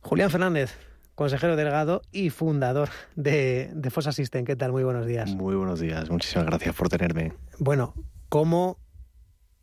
[0.00, 0.76] Julián Fernández,
[1.14, 4.44] consejero delegado y fundador de, de Fosa System.
[4.44, 4.72] ¿Qué tal?
[4.72, 5.30] Muy buenos días.
[5.30, 6.10] Muy buenos días.
[6.10, 7.34] Muchísimas gracias por tenerme.
[7.58, 7.94] Bueno,
[8.28, 8.78] ¿cómo,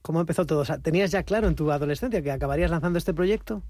[0.06, 0.60] cómo empezó todo?
[0.60, 3.64] O sea, ¿Tenías ya claro en tu adolescencia que acabarías lanzando este proyecto?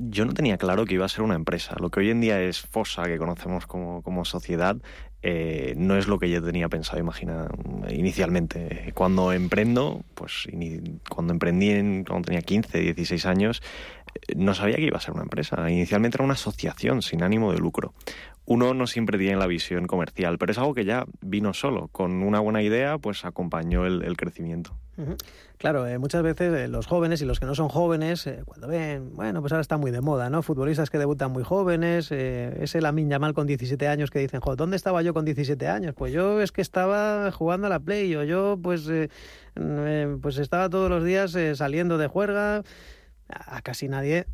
[0.00, 1.74] Yo no tenía claro que iba a ser una empresa.
[1.78, 4.76] Lo que hoy en día es Fosa, que conocemos como, como sociedad,
[5.20, 7.54] eh, no es lo que yo tenía pensado imaginar
[7.90, 8.92] inicialmente.
[8.94, 10.48] Cuando emprendo, pues
[11.10, 13.62] cuando emprendí en, cuando tenía 15, 16 años,
[14.14, 15.68] eh, no sabía que iba a ser una empresa.
[15.68, 17.92] Inicialmente era una asociación sin ánimo de lucro.
[18.46, 21.88] Uno no siempre tiene la visión comercial, pero es algo que ya vino solo.
[21.88, 24.76] Con una buena idea, pues acompañó el, crecimiento.
[25.56, 28.68] Claro, eh, muchas veces eh, los jóvenes y los que no son jóvenes, eh, cuando
[28.68, 30.42] ven, bueno, pues ahora está muy de moda, ¿no?
[30.42, 34.76] Futbolistas que debutan muy jóvenes, ese Lamin Yamal con 17 años que dicen, joder, ¿dónde
[34.76, 35.94] estaba yo con 17 años?
[35.96, 38.88] Pues yo es que estaba jugando a la Play, o yo pues,
[40.20, 42.62] pues estaba todos los días saliendo de juerga.
[43.26, 44.26] A casi nadie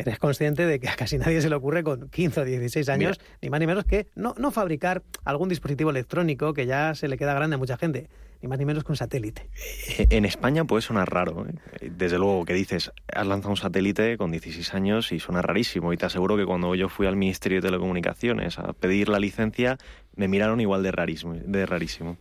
[0.00, 3.20] eres consciente de que a casi nadie se le ocurre con 15 o 16 años,
[3.40, 7.16] ni más ni menos que no, no fabricar algún dispositivo electrónico que ya se le
[7.16, 8.08] queda grande a mucha gente
[8.42, 9.50] ni más ni menos que un satélite.
[9.98, 11.46] Eh, en España puede sonar raro.
[11.46, 11.90] ¿eh?
[11.90, 15.92] Desde luego que dices, has lanzado un satélite con 16 años y suena rarísimo.
[15.92, 19.76] Y te aseguro que cuando yo fui al Ministerio de Telecomunicaciones a pedir la licencia,
[20.16, 22.16] me miraron igual de rarísimo, de rarísimo.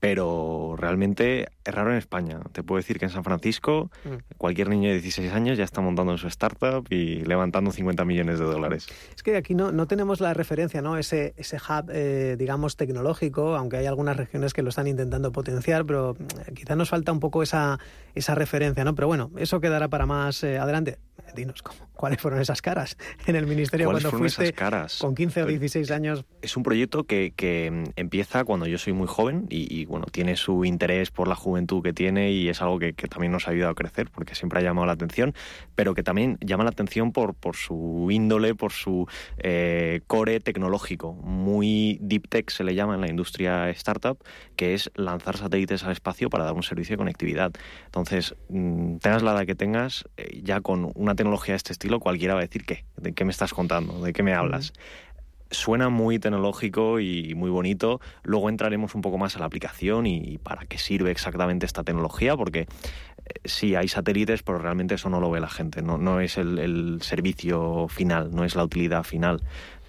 [0.00, 2.40] Pero realmente es raro en España.
[2.52, 4.36] Te puedo decir que en San Francisco mm.
[4.36, 8.38] cualquier niño de 16 años ya está montando en su startup y levantando 50 millones
[8.38, 8.86] de dólares.
[9.14, 10.98] Es que aquí no, no tenemos la referencia, ¿no?
[10.98, 15.86] Ese, ese hub, eh, digamos, tecnológico, aunque hay algunas regiones que lo están intentando potenciar,
[15.86, 17.78] pero eh, quizá nos falta un poco esa,
[18.14, 18.94] esa referencia, ¿no?
[18.94, 20.98] Pero bueno, eso quedará para más eh, adelante.
[21.34, 21.62] Dinos,
[22.04, 24.98] ¿cuáles fueron esas caras en el ministerio cuando fuiste caras?
[24.98, 26.26] con 15 o 16 años?
[26.42, 30.36] Es un proyecto que, que mm, empieza cuando yo soy muy joven y, bueno, tiene
[30.36, 33.70] su interés por la juventud que tiene y es algo que, también nos ha ayudado
[33.72, 35.32] a crecer porque siempre ha llamado la atención,
[35.74, 41.14] pero que también llama la atención por, por su índole, por su eh, core tecnológico.
[41.14, 44.18] Muy deep tech se le llama en la industria startup,
[44.56, 47.50] que es lanzar satélites al espacio para dar un servicio de conectividad.
[47.86, 51.93] Entonces, mm, tengas la edad que tengas, eh, ya con una tecnología de este estilo,
[52.00, 52.84] cualquiera va a decir, ¿qué?
[52.96, 54.00] ¿De qué me estás contando?
[54.02, 54.72] ¿De qué me hablas?
[55.54, 58.00] suena muy tecnológico y muy bonito.
[58.22, 62.36] Luego entraremos un poco más a la aplicación y, para qué sirve exactamente esta tecnología,
[62.36, 62.66] porque eh,
[63.44, 66.98] sí hay satélites, pero realmente eso no lo ve la gente, no, no es el
[67.02, 69.40] servicio final, no es la utilidad final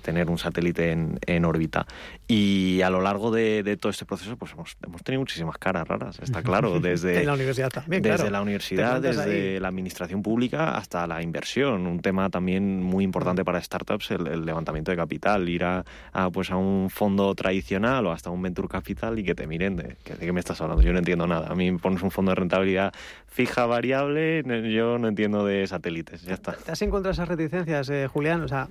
[0.06, 1.88] tener un satélite en, en órbita.
[2.28, 6.20] Y a lo largo de, todo este proceso, pues hemos, hemos, tenido muchísimas caras raras,
[6.22, 11.24] está claro, desde la universidad también, desde la universidad, desde la administración pública hasta la
[11.24, 15.84] inversión, un tema también muy importante para startups, el, levantamiento de capital, ir a,
[16.32, 19.84] pues a un fondo tradicional o hasta un venture capital y que te miren de,
[19.84, 20.84] de qué me estás hablando.
[20.84, 21.48] Yo no entiendo nada.
[21.48, 22.94] A mí me pones un fondo de rentabilidad
[23.28, 26.22] fija, variable, yo no entiendo de satélites.
[26.22, 26.54] Ya está.
[26.54, 28.42] ¿Te has encontrado esas reticencias, eh, Julián?
[28.42, 28.70] O sea,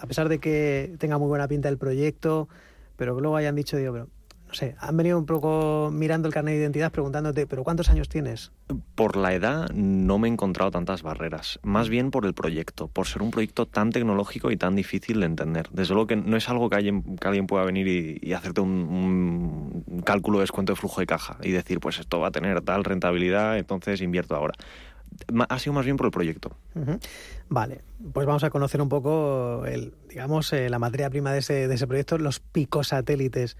[0.00, 2.48] a pesar de que tenga muy buena pinta el proyecto,
[2.96, 4.08] pero luego hayan dicho, digo, pero
[4.48, 8.08] no sé, han venido un poco mirando el carnet de identidad preguntándote, ¿pero cuántos años
[8.08, 8.50] tienes?
[8.94, 13.06] Por la edad no me he encontrado tantas barreras, más bien por el proyecto, por
[13.06, 15.68] ser un proyecto tan tecnológico y tan difícil de entender.
[15.70, 19.82] Desde luego que no es algo que alguien, que alguien pueda venir y, hacerte un,
[19.86, 22.62] un, cálculo de descuento de flujo de caja y decir, pues esto va a tener
[22.62, 24.54] tal rentabilidad, entonces invierto ahora
[25.48, 26.56] ha sido más bien por el proyecto.
[27.48, 31.68] Vale, pues vamos a conocer un poco el, digamos, eh, la materia prima de ese,
[31.68, 33.56] de ese proyecto, los picosatélites.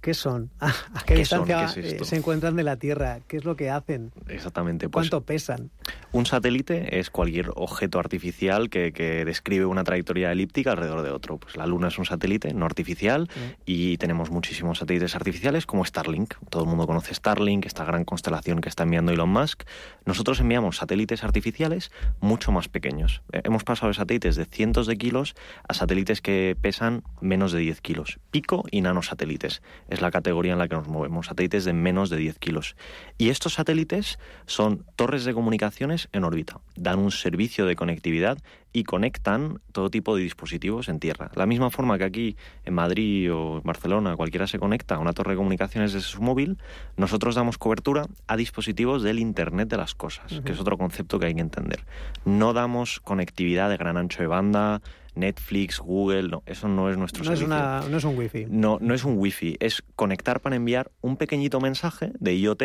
[0.00, 0.50] ¿Qué son?
[0.60, 0.72] ¿A
[1.04, 3.20] qué, distancia eh, se encuentran de la Tierra?
[3.28, 4.12] ¿Qué es lo que hacen?
[4.28, 4.88] Exactamente.
[4.88, 5.70] Pues, ¿Cuánto pesan?
[6.12, 8.90] Un satélite es cualquier objeto artificial que,
[9.24, 11.38] describe una trayectoria elíptica alrededor de otro.
[11.38, 13.28] Pues la Luna es un satélite no artificial
[13.64, 16.34] y tenemos muchísimos satélites artificiales como Starlink.
[16.48, 19.62] Todo el mundo conoce Starlink, esta gran constelación que está enviando Elon Musk.
[20.04, 23.22] Nosotros enviamos satélites artificiales mucho más pequeños.
[23.32, 25.34] Eh, hemos pasado de satélites de cientos de kilos
[25.68, 28.18] a satélites que pesan menos de 10 kilos.
[28.30, 32.16] Pico y nanosatélites es la categoría en la que nos movemos, satélites de menos de
[32.16, 32.76] 10 kilos.
[33.18, 38.38] Y estos satélites son torres de comunicaciones en órbita, dan un servicio de conectividad
[38.72, 41.30] y conectan todo tipo de dispositivos en tierra.
[41.34, 45.12] La misma forma que aquí en Madrid o en Barcelona cualquiera se conecta a una
[45.12, 46.58] torre de comunicaciones desde su móvil,
[46.96, 51.26] nosotros damos cobertura a dispositivos del Internet de las Cosas, que es otro concepto que
[51.26, 51.84] hay que entender.
[52.24, 54.80] No damos conectividad de gran ancho de banda,
[55.14, 57.46] Netflix, Google, no, eso no es nuestro no servicio.
[57.46, 58.46] Es no es un wifi.
[58.48, 62.62] No, no es un wifi, es conectar para enviar un pequeñito mensaje de IoT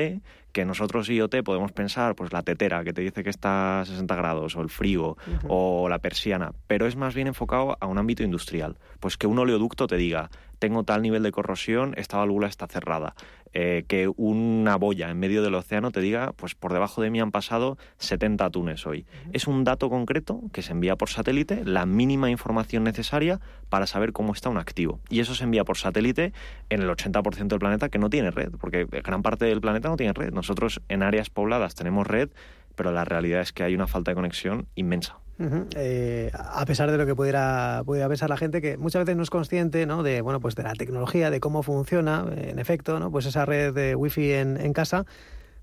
[0.52, 4.16] que nosotros IoT podemos pensar, pues la tetera que te dice que está a 60
[4.16, 5.18] grados, o el frigo,
[5.48, 8.78] o la persiana, pero es más bien enfocado a un ámbito industrial.
[9.02, 10.30] Pues que un oleoducto te diga,
[10.60, 13.16] tengo tal nivel de corrosión, esta válvula está cerrada.
[13.58, 17.22] Eh, que una boya en medio del océano te diga, pues por debajo de mí
[17.22, 19.06] han pasado 70 atunes hoy.
[19.32, 23.39] Es un dato concreto que se envía por satélite, la mínima información necesaria
[23.70, 24.99] para saber cómo está un activo.
[25.10, 26.34] Y eso se envía por satélite
[26.70, 29.95] en el 80% del planeta que no tiene red, porque gran parte del planeta no
[29.95, 30.34] tiene red.
[30.34, 32.32] Nosotros en áreas pobladas tenemos red,
[32.76, 35.18] pero la realidad es que hay una falta de conexión inmensa.
[35.38, 39.24] Eh, a pesar de lo que pudiera, pudiera pensar la gente, que muchas veces no
[39.24, 40.02] es consciente ¿no?
[40.02, 43.12] de bueno pues de la tecnología, de cómo funciona, en efecto, ¿no?
[43.12, 45.06] pues esa red de wifi en, en casa,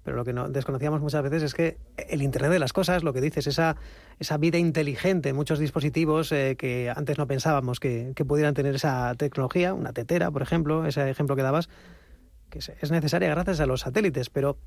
[0.04, 3.12] pero lo que no desconocíamos muchas veces es que el Internet de las cosas, lo
[3.12, 3.76] que dices, esa,
[4.18, 9.14] esa vida inteligente, muchos dispositivos eh, que antes no pensábamos que, que, pudieran tener esa
[9.14, 11.68] tecnología, una tetera, por ejemplo, ese ejemplo que dabas,
[12.50, 14.58] que es necesaria gracias a los satélites, pero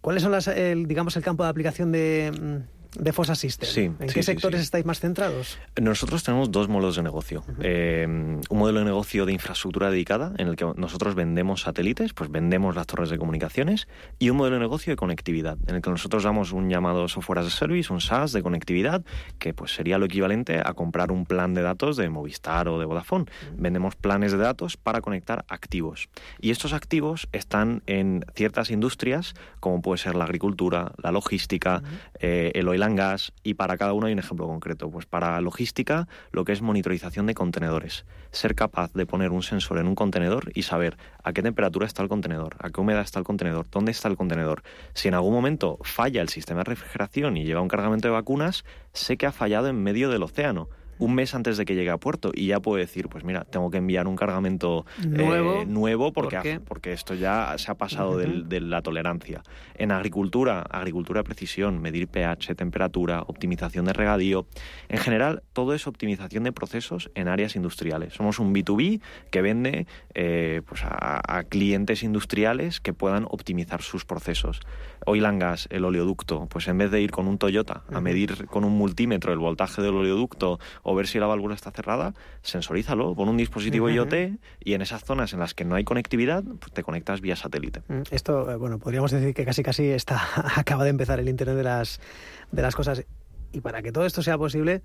[0.00, 3.96] ¿cuáles son las, el, digamos, el campo de aplicación de mm, de Fosa System.
[4.00, 5.58] ¿En qué sectores estáis más centrados?
[5.80, 7.44] Nosotros tenemos dos modelos de negocio.
[7.60, 12.30] Eh, un modelo de negocio de infraestructura dedicada, en el que nosotros vendemos satélites, pues
[12.30, 13.88] vendemos las torres de comunicaciones,
[14.18, 17.40] y un modelo de negocio de conectividad, en el que nosotros damos un llamado software
[17.40, 19.04] as a service, un SaaS de conectividad,
[19.38, 22.84] que pues sería lo equivalente a comprar un plan de datos de Movistar o de
[22.84, 23.26] Vodafone.
[23.56, 26.08] Vendemos planes de datos para conectar activos.
[26.40, 31.82] Y estos activos están en ciertas industrias, como puede ser la agricultura, la logística,
[32.20, 34.90] eh, el oil gas y para cada uno hay un ejemplo concreto.
[34.90, 38.06] Pues para logística, lo que es monitorización de contenedores.
[38.30, 42.02] Ser capaz de poner un sensor en un contenedor y saber a qué temperatura está
[42.02, 44.62] el contenedor, a qué humedad está el contenedor, dónde está el contenedor.
[44.94, 48.64] Si en algún momento falla el sistema de refrigeración y lleva un cargamento de vacunas,
[48.92, 50.68] sé que ha fallado en medio del océano
[50.98, 53.70] un mes antes de que llegue a puerto y ya puedo decir, pues mira, tengo
[53.70, 58.60] que enviar un cargamento nuevo, eh, nuevo porque, porque esto ya se ha pasado de
[58.60, 59.42] la tolerancia.
[59.74, 64.46] En agricultura, agricultura de precisión, medir pH, temperatura, optimización de regadío.
[64.88, 68.14] En general, todo es optimización de procesos en áreas industriales.
[68.14, 74.60] Somos un B2B que vende eh, pues a, clientes industriales que puedan optimizar sus procesos.
[75.04, 78.46] Oil and gas, el oleoducto, pues en vez de ir con un Toyota a medir
[78.46, 83.12] con un multímetro el voltaje del oleoducto o ver si la válvula está cerrada, sensorízalo,
[83.16, 86.72] pon un dispositivo IoT y en esas zonas en las que no hay conectividad, pues
[86.72, 87.82] te conectas vía satélite.
[87.88, 90.22] Mm, esto, eh, bueno, podríamos decir que casi casi está
[90.56, 92.00] acaba de empezar el Internet de las,
[92.52, 93.04] de las cosas.
[93.50, 94.82] Y para que todo esto sea posible,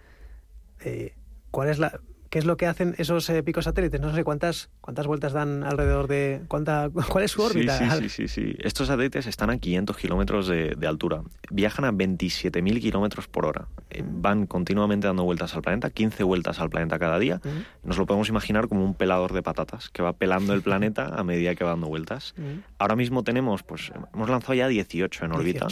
[0.79, 1.13] eh,
[1.51, 2.01] ¿cuál es la,
[2.31, 3.99] ¿Qué es lo que hacen esos eh, picos satélites?
[3.99, 6.41] No sé cuántas cuántas vueltas dan alrededor de...
[6.47, 7.77] Cuánta, ¿Cuál es su órbita?
[7.77, 11.23] Sí, sí, sí, sí, Estos satélites están a 500 kilómetros de, altura.
[11.49, 13.67] Viajan a 27.000 kilómetros por hora.
[13.89, 17.41] Eh, van continuamente dando vueltas al planeta, 15 vueltas al planeta cada día.
[17.83, 21.25] Nos lo podemos imaginar como un pelador de patatas que va pelando el planeta a
[21.25, 22.33] medida que va dando vueltas.
[22.77, 25.67] Ahora mismo tenemos, pues hemos lanzado ya 18 en órbita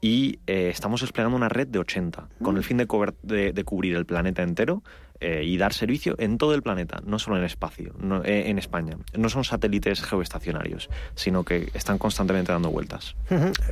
[0.00, 4.06] y eh, estamos desplegando una red de 80 con el fin de, de, cubrir el
[4.06, 4.82] planeta entero
[5.20, 7.94] eh, y dar servicio en todo el planeta, no solo en espacio,
[8.24, 8.96] eh, en España.
[9.16, 13.16] No son satélites geoestacionarios, sino que están constantemente dando vueltas.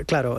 [0.07, 0.39] Claro,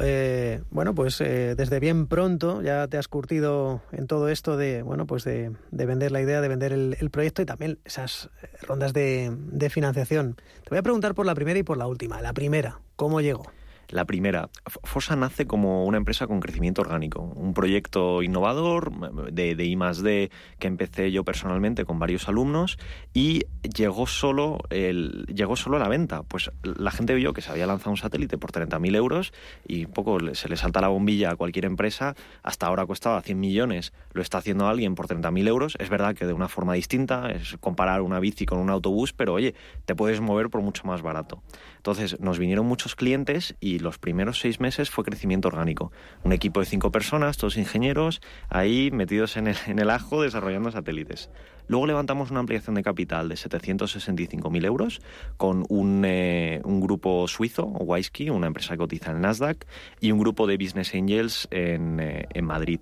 [0.69, 5.23] bueno, pues desde bien pronto ya te has curtido en todo esto de, bueno, pues
[5.23, 8.29] de, vender la idea, de vender el, proyecto y también esas
[8.61, 10.35] rondas de financiación.
[10.63, 12.21] Te voy a preguntar por la primera y por la última.
[12.21, 13.43] La primera, ¿cómo llegó?
[13.91, 14.49] La primera,
[14.83, 20.29] Fosa nace como una empresa con crecimiento orgánico, un proyecto innovador de, de I+D
[20.59, 22.77] que empecé yo personalmente con varios alumnos
[23.15, 26.21] y llegó solo, el, llegó solo a la venta.
[26.21, 29.33] Pues la gente vio que se había lanzado un satélite por 30.000 euros
[29.67, 32.15] y poco se le salta la bombilla a cualquier empresa.
[32.43, 35.75] Hasta ahora costaba 100 millones, lo está haciendo alguien por 30.000 euros.
[35.79, 39.33] Es verdad que de una forma distinta, es comparar una bici con un autobús, pero
[39.33, 41.41] oye, te puedes mover por mucho más barato.
[41.77, 45.91] Entonces nos vinieron muchos clientes y los primeros seis meses fue crecimiento orgánico.
[46.23, 50.71] Un equipo de cinco personas, todos ingenieros, ahí metidos en el, en el ajo desarrollando
[50.71, 51.29] satélites.
[51.69, 55.01] Luego levantamos una ampliación de capital de 765.000 euros
[55.37, 59.67] con un, eh, un grupo suizo, Wisky, una empresa que cotiza en Nasdaq,
[60.01, 62.79] y un grupo de Business Angels en, eh, en Madrid.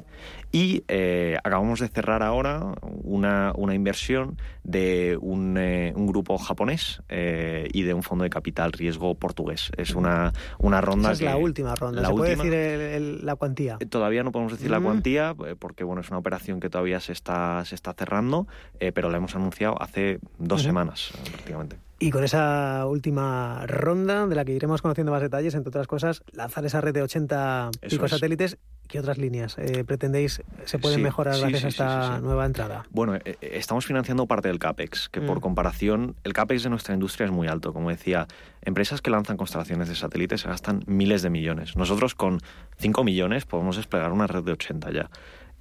[0.54, 7.82] Y eh, acabamos de cerrar ahora una, una inversión de un, un grupo japonés y
[7.82, 9.72] de un fondo de capital riesgo portugués.
[9.76, 11.12] Es una, una ronda.
[11.12, 12.02] Esa es la última ronda.
[12.02, 13.78] La ¿Se puede decir la cuantía?
[13.90, 17.64] Todavía no podemos decir la cuantía porque bueno, es una operación que todavía se está,
[17.66, 18.48] se está cerrando.
[18.80, 21.87] Eh, pero la hemos anunciado hace dos semanas prácticamente.
[22.00, 26.22] Y con esa última ronda, de la que iremos conociendo más detalles, entre otras cosas,
[26.32, 31.40] lanzar esa red de 80 picos satélites, ¿qué otras líneas eh, pretendéis se pueden mejorar
[31.40, 32.86] gracias a esta nueva entrada?
[32.92, 35.42] Bueno, eh, estamos financiando parte del CAPEX, que por mm.
[35.42, 37.74] comparación, el CAPEX de nuestra industria es muy alto.
[37.74, 38.28] Como decía,
[38.62, 41.76] empresas que lanzan constelaciones de satélites gastan miles de millones.
[41.76, 42.42] Nosotros con
[42.78, 45.10] 5 millones podemos desplegar una red de 80 ya.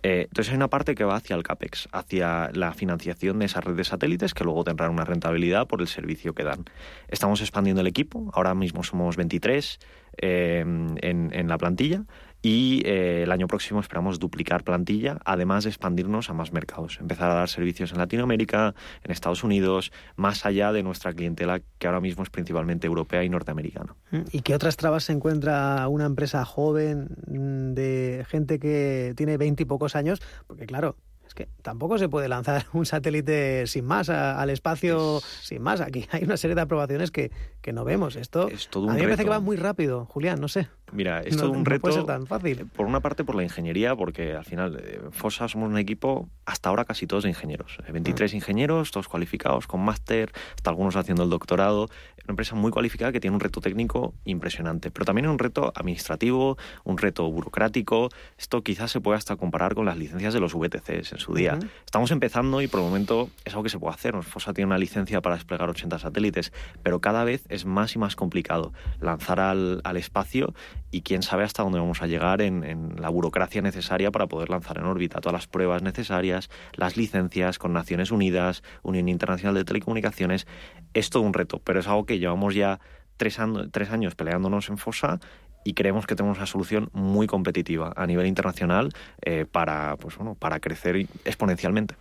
[0.03, 3.61] Eh, entonces hay una parte que va hacia el CAPEX, hacia la financiación de esa
[3.61, 6.65] red de satélites que luego tendrán una rentabilidad por el servicio que dan.
[7.09, 9.79] Estamos expandiendo el equipo, ahora mismo somos 23
[10.19, 12.05] eh, en, en la plantilla
[12.49, 17.29] y eh, el año próximo esperamos duplicar plantilla, además de expandirnos a más mercados, empezar
[17.31, 18.73] a dar servicios en Latinoamérica,
[19.03, 23.29] en Estados Unidos, más allá de nuestra clientela que ahora mismo es principalmente europea y
[23.29, 23.97] norteamericana.
[24.31, 29.65] ¿Y qué otras trabas se encuentra una empresa joven mm, de gente que tiene 20
[29.65, 30.23] y pocos años?
[30.47, 30.95] Porque claro,
[31.27, 35.81] es que tampoco se puede lanzar un satélite sin más a- al espacio sin más.
[35.81, 38.15] Aquí hay una serie de aprobaciones que, que no vemos.
[38.15, 40.69] Esto todo a un mí me parece que va muy rápido, Julián, no sé.
[40.93, 41.81] Mira, es No- todo un no reto.
[41.83, 42.67] puede ser tan fácil.
[42.67, 46.69] Por una parte, por la ingeniería, porque al final, eh, FOSA somos un equipo, hasta
[46.69, 47.79] ahora casi todos de ingenieros.
[47.87, 48.37] Eh, 23 Mm.
[48.37, 51.89] ingenieros, todos cualificados con máster, hasta algunos haciendo el doctorado.
[52.25, 56.57] Una empresa muy cualificada que tiene un reto técnico impresionante, pero también un reto administrativo,
[56.85, 58.09] un reto burocrático.
[58.39, 61.59] Esto quizás se puede hasta comparar con las licencias de los VTCs en su día.
[61.85, 64.15] Estamos empezando y por el momento es algo que se puede hacer.
[64.23, 68.17] FOSA tiene una licencia para desplegar 80 satélites, pero cada vez es más y más
[68.17, 70.53] complicado lanzar al, al espacio
[70.97, 74.79] y quién sabe hasta dónde vamos a llegar en, la burocracia necesaria para poder lanzar
[74.79, 80.47] en órbita todas las pruebas necesarias, las licencias con Naciones Unidas, Unión Internacional de Telecomunicaciones.
[80.95, 82.81] Es todo un reto, pero es algo que llevamos ya
[83.19, 85.21] tres, años peleándonos en FOSA
[85.65, 88.91] y creemos que tenemos una solución muy competitiva a nivel internacional
[89.21, 91.95] eh, para, pues, bueno, para crecer exponencialmente.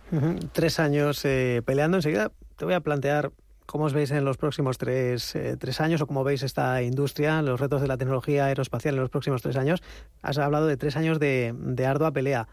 [0.52, 1.98] Tres años eh, peleando.
[1.98, 3.30] Enseguida te voy a plantear
[3.66, 7.42] cómo os veis en los próximos tres, eh, tres años o cómo veis esta industria,
[7.42, 9.82] los retos de la tecnología aeroespacial en los próximos tres años.
[10.22, 12.48] Has hablado de tres años de, de ardua pelea,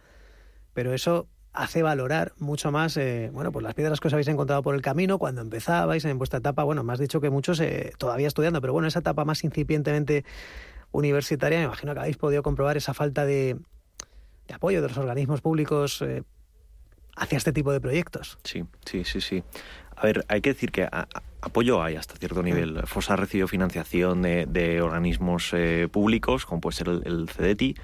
[0.73, 4.63] pero eso hace valorar mucho más eh, bueno pues las piedras que os habéis encontrado
[4.63, 7.93] por el camino cuando empezabais en vuestra etapa bueno me has dicho que muchos eh,
[7.99, 10.25] todavía estudiando pero bueno esa etapa más incipientemente
[10.91, 13.57] universitaria me imagino que habéis podido comprobar esa falta de,
[14.47, 16.03] de apoyo de los organismos públicos
[17.15, 18.37] hacia este tipo de proyectos.
[18.43, 19.43] Sí, sí, sí, sí.
[19.95, 21.07] A ver, hay que decir que a- a-
[21.41, 22.81] apoyo hay hasta cierto nivel.
[22.87, 27.75] FOSA ha recibido financiación de, de organismos eh, públicos, como puede ser el, el CEDETI,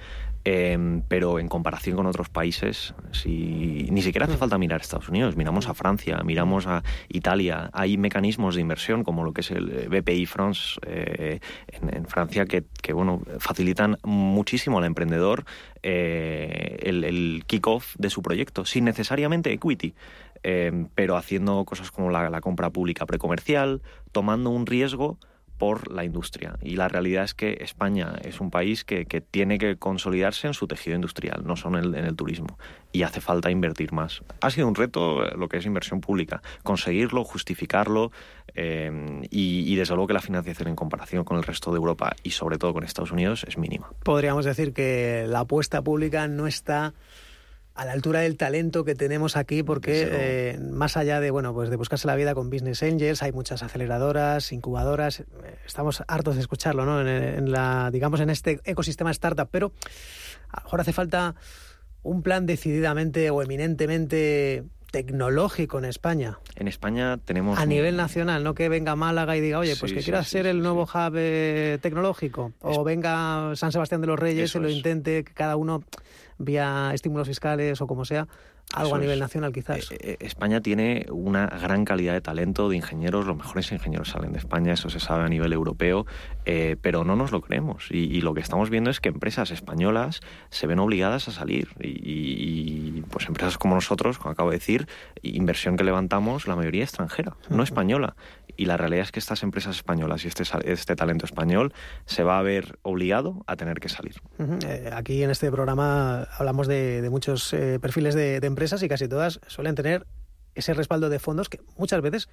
[0.46, 5.10] eh, pero en comparación con otros países, si, ni siquiera hace falta mirar a Estados
[5.10, 9.52] Unidos, miramos a Francia, miramos a Italia, hay mecanismos de inversión como lo que es
[9.52, 12.64] el eh, BPI France eh, en, Francia que,
[12.94, 15.46] bueno, facilitan muchísimo al emprendedor
[15.84, 19.94] eh, el, el kick-off de su proyecto, sin necesariamente equity,
[20.44, 23.82] eh, pero haciendo cosas como la, la compra pública precomercial,
[24.12, 25.18] tomando un riesgo
[25.60, 26.58] por la industria.
[26.64, 30.54] Y la realidad es que España es un país que, que tiene que consolidarse en
[30.56, 32.58] su tejido industrial, no solo en el, en el turismo.
[32.92, 34.24] Y hace falta invertir más.
[34.42, 38.12] Ha sido un reto eh, lo que es inversión pública, conseguirlo, justificarlo
[38.56, 42.16] eh, y, y desde luego que la financiación en comparación con el resto de Europa
[42.24, 43.92] y sobre todo con Estados Unidos es mínima.
[44.04, 46.94] Podríamos decir que la apuesta pública no está
[47.80, 51.70] a la altura del talento que tenemos aquí porque eh, más allá de bueno pues
[51.70, 55.26] de buscarse la vida con business angels hay muchas aceleradoras incubadoras eh,
[55.66, 59.72] estamos hartos de escucharlo no en, en la digamos en este ecosistema startup pero
[60.50, 61.36] a lo mejor hace falta
[62.04, 66.40] un plan decididamente o eminentemente tecnológico en España.
[66.56, 67.60] En España tenemos...
[67.60, 70.24] a un- nivel nacional, no que venga Málaga y diga, oye, pues que sí, quiera
[70.24, 74.58] sí, ser el nuevo hub eh, tecnológico, o venga San Sebastián de los Reyes Eso
[74.58, 74.76] y lo es.
[74.78, 75.84] intente, que cada uno
[76.40, 78.28] vía estímulos fiscales o como sea,
[78.74, 79.20] algo Eso a nivel es.
[79.22, 79.92] nacional quizás.
[79.92, 84.38] Eh, España tiene una gran calidad de talento de ingenieros, los mejores ingenieros salen de
[84.40, 86.06] España, eso se sabe a nivel europeo,
[86.46, 87.88] eh, pero no nos lo creemos.
[87.92, 90.20] Y, y lo que estamos viendo es que empresas españolas
[90.50, 91.70] se ven obligadas a salir.
[91.80, 94.88] Y, y- y, pues empresas como nosotros, como acabo de decir,
[95.24, 98.16] inversión que levantamos, la mayoría extranjera, no española.
[98.60, 101.72] Y la realidad es que estas empresas españolas y este, este talento español
[102.06, 104.16] se va a ver obligado a tener que salir.
[104.68, 108.90] Eh, aquí en este programa hablamos de, de muchos eh, perfiles de, de empresas y
[108.90, 110.06] casi todas suelen tener
[110.56, 112.28] ese respaldo de fondos que muchas veces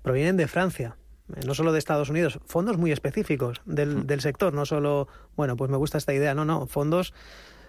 [0.00, 0.96] provienen de Francia.
[1.36, 5.56] eh, No solo de Estados Unidos, fondos muy específicos del, del sector, no solo, bueno,
[5.56, 7.12] pues me gusta esta idea, no, no, fondos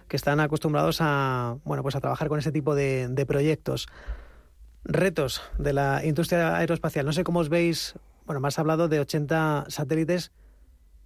[0.07, 3.89] que están acostumbrados a, bueno, pues a trabajar con ese tipo de, de proyectos.
[4.89, 7.05] Retos de la industria aeroespacial.
[7.05, 10.31] No sé cómo os veis, bueno, me has hablado de 80 satélites.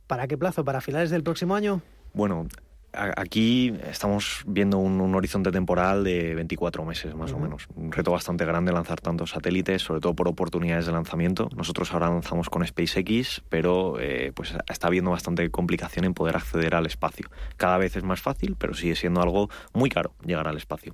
[0.05, 0.63] ¿Para qué plazo?
[0.63, 1.81] ¿Para finales del próximo año?
[2.13, 2.47] Bueno,
[2.93, 7.67] aquí estamos viendo un, un horizonte temporal de 24 meses más o menos.
[7.75, 11.49] Un reto bastante grande lanzar tantos satélites, sobre todo por oportunidades de lanzamiento.
[11.55, 16.75] Nosotros ahora lanzamos con SpaceX, pero eh, pues está habiendo bastante complicación en poder acceder
[16.75, 17.31] al espacio.
[17.57, 20.93] Cada vez es más fácil, pero sigue siendo algo muy caro llegar al espacio.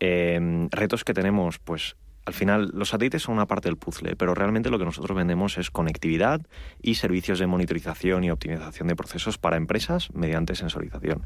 [0.00, 1.96] Eh, retos que tenemos, pues
[2.26, 5.58] al final los satélites son una parte del puzzle, pero realmente lo que nosotros vendemos
[5.58, 6.40] es conectividad
[6.80, 11.22] y servicios de monitorización y optimización de procesos para empresas mediante sensorización.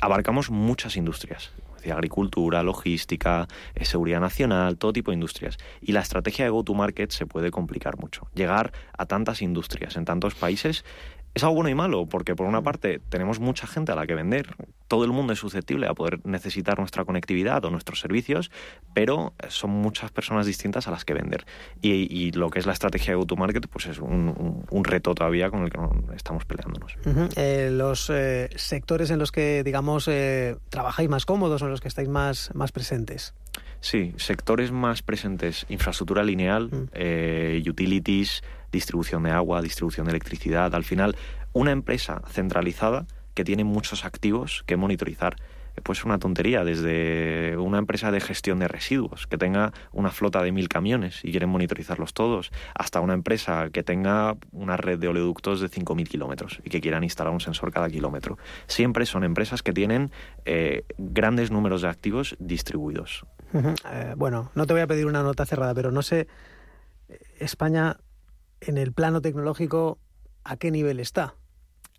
[0.00, 1.52] Abarcamos muchas industrias.
[1.76, 5.56] Decir, agricultura, logística, eh, seguridad nacional, todo tipo de industrias.
[5.80, 8.26] Y la estrategia de go-to-market se puede complicar mucho.
[8.34, 10.84] Llegar a tantas industrias en tantos países
[11.34, 14.14] es algo bueno y malo, porque por una parte tenemos mucha gente a la que
[14.14, 14.54] vender,
[14.86, 18.52] todo el mundo es susceptible a poder necesitar nuestra conectividad o nuestros servicios,
[18.94, 21.44] pero son muchas personas distintas a las que vender.
[21.82, 25.70] Y, lo que es la estrategia de go-to-market, pues es un, reto todavía con el
[25.70, 25.78] que
[26.14, 26.96] estamos peleándonos.
[27.36, 31.80] Eh, los eh, sectores en los que, digamos, eh, trabajáis más cómodos o en los
[31.80, 33.34] que estáis más, más presentes.
[33.80, 36.70] Sí, sectores más presentes, infraestructura lineal,
[37.68, 38.42] utilities,
[38.74, 40.74] distribución de agua, distribución de electricidad.
[40.74, 41.16] Al final,
[41.52, 45.36] una empresa centralizada que tiene muchos activos que monitorizar.
[45.82, 50.52] Pues una tontería, desde una empresa de gestión de residuos que tenga una flota de
[50.52, 55.60] mil camiones y quieren monitorizarlos todos, hasta una empresa que tenga una red de oleoductos
[55.60, 58.38] de 5.000 kilómetros y que quieran instalar un sensor cada kilómetro.
[58.68, 60.12] Siempre son empresas que tienen
[60.44, 63.26] eh, grandes números de activos distribuidos.
[63.52, 66.28] Eh, bueno, no te voy a pedir una nota cerrada, pero no sé,
[67.40, 67.96] España
[68.66, 69.98] en el plano tecnológico,
[70.44, 71.34] ¿a qué nivel está?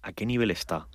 [0.01, 0.87] ¿A qué nivel está?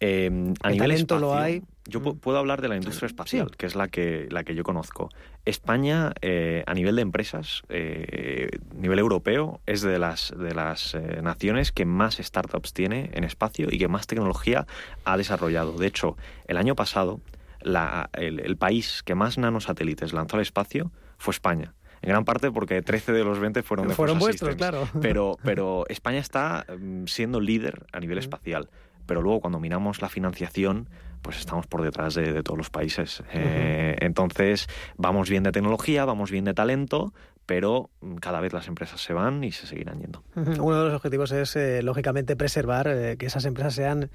[0.00, 1.62] Eh, a nivel lo hay.
[1.86, 2.18] Yo mm.
[2.18, 5.08] puedo hablar de la industria espacial, que es la que, la que yo conozco.
[5.44, 11.20] España, eh, a nivel de empresas, eh, nivel europeo, es de las, de las eh,
[11.22, 14.66] naciones que más startups tiene en espacio y que más tecnología
[15.04, 15.78] ha desarrollado.
[15.78, 16.16] De hecho,
[16.46, 17.20] el año pasado,
[17.62, 21.75] el, el país que más nanosatélites lanzó al espacio fue España
[22.06, 24.88] en gran parte porque 13 de los 20 fueron de Fueron vuestros, claro.
[25.02, 28.70] Pero, pero España está mm, siendo líder a nivel espacial.
[29.06, 30.88] Pero luego cuando miramos la financiación,
[31.22, 33.22] pues estamos por detrás de, todos los países.
[33.32, 37.12] Eh, entonces, vamos bien de tecnología, vamos bien de talento,
[37.44, 40.22] pero mm, cada vez las empresas se van y se seguirán yendo.
[40.34, 44.10] Uno de los objetivos es, eh, lógicamente, preservar eh, que esas empresas sean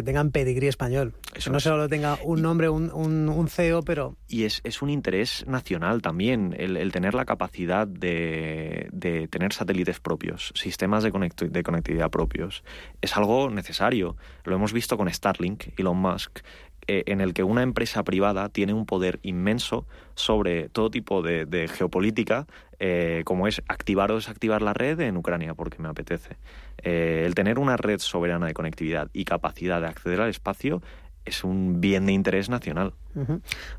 [0.00, 1.14] que tengan pedigrí español.
[1.34, 4.16] Eso no solo tenga un nombre, un, un, CEO, pero...
[4.28, 10.00] Y es, es, un interés nacional también, el, tener la capacidad de, de, tener satélites
[10.00, 12.64] propios, sistemas de, de conectividad propios.
[13.02, 14.16] Es algo necesario.
[14.44, 16.40] Lo hemos visto con Starlink, Elon Musk,
[16.86, 19.86] en el que una empresa privada tiene un poder inmenso
[20.20, 22.46] sobre todo tipo de, geopolítica,
[22.78, 26.36] eh, como es activar o desactivar la red en Ucrania, porque me apetece.
[26.78, 30.82] Eh, el tener una red soberana de conectividad y capacidad de acceder al espacio
[31.24, 32.94] es un bien de interés nacional.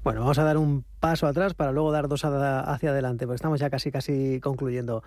[0.04, 3.60] Bueno, vamos a dar un paso atrás para luego dar dos hacia adelante, porque estamos
[3.60, 5.04] ya casi casi concluyendo.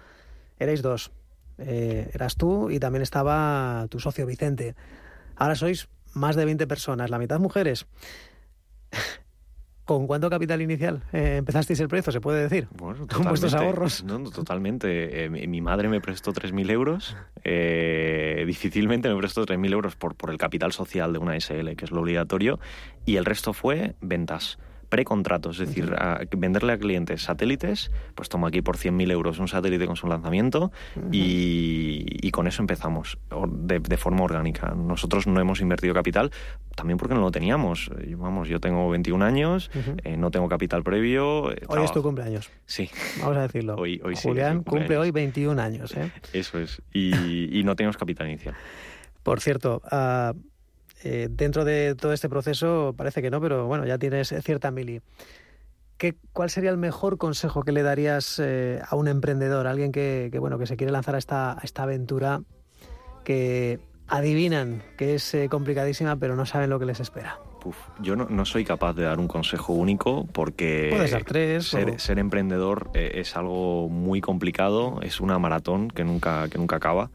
[0.59, 1.13] Erais dos.
[1.59, 4.75] eras tú y también estaba tu socio Vicente.
[5.37, 7.87] Ahora sois más de 20 personas, la mitad mujeres.
[9.85, 12.69] ¿Con cuánto capital inicial eh, empezasteis el proyecto, se puede decir?
[12.75, 14.03] Bueno, ¿Con vuestros ahorros?
[14.03, 15.27] No, totalmente.
[15.27, 17.17] Eh, mi, madre me prestó 3.000 euros.
[17.45, 21.85] Eh, difícilmente me prestó 3.000 euros por, por el capital social de una SL, que
[21.85, 22.61] es lo obligatorio.
[23.05, 24.59] Y el resto fue ventas
[24.95, 25.93] precontratos, es decir,
[26.37, 30.71] venderle a clientes satélites, pues tomo aquí por 100.000 euros un satélite con su lanzamiento
[31.11, 33.19] y, con eso empezamos
[33.51, 34.73] de, forma orgánica.
[34.77, 36.31] Nosotros no hemos invertido capital,
[36.77, 37.91] también porque no lo teníamos.
[38.17, 39.69] Vamos, yo tengo 21 años,
[40.05, 41.51] eh, no tengo capital previo.
[41.51, 42.53] Eh, hoy es tu cumpleaños.
[42.65, 42.89] Sí.
[43.19, 43.75] Vamos a decirlo.
[43.75, 45.93] Hoy, hoy Julián cumple hoy 21 años.
[45.97, 46.13] ¿eh?
[46.33, 46.83] Eso es.
[46.93, 48.55] Y, no tenemos capital inicial.
[49.25, 50.39] Por cierto, uh,
[51.05, 55.03] eh, dentro de todo este proceso parece que no, pero bueno, ya tienes cierta mili.
[55.99, 59.93] ¿Qué, ¿Cuál sería el mejor consejo que le darías eh, a un emprendedor, a alguien
[59.93, 62.41] que, bueno, que se quiere lanzar a esta, esta aventura,
[63.23, 67.39] que adivinan que es eh, complicadísima, pero no saben lo que les espera?
[67.99, 73.39] yo no, soy capaz de dar un consejo único porque ser, tres, ser, emprendedor es
[73.39, 77.11] algo muy complicado, es una maratón que nunca, que nunca acaba.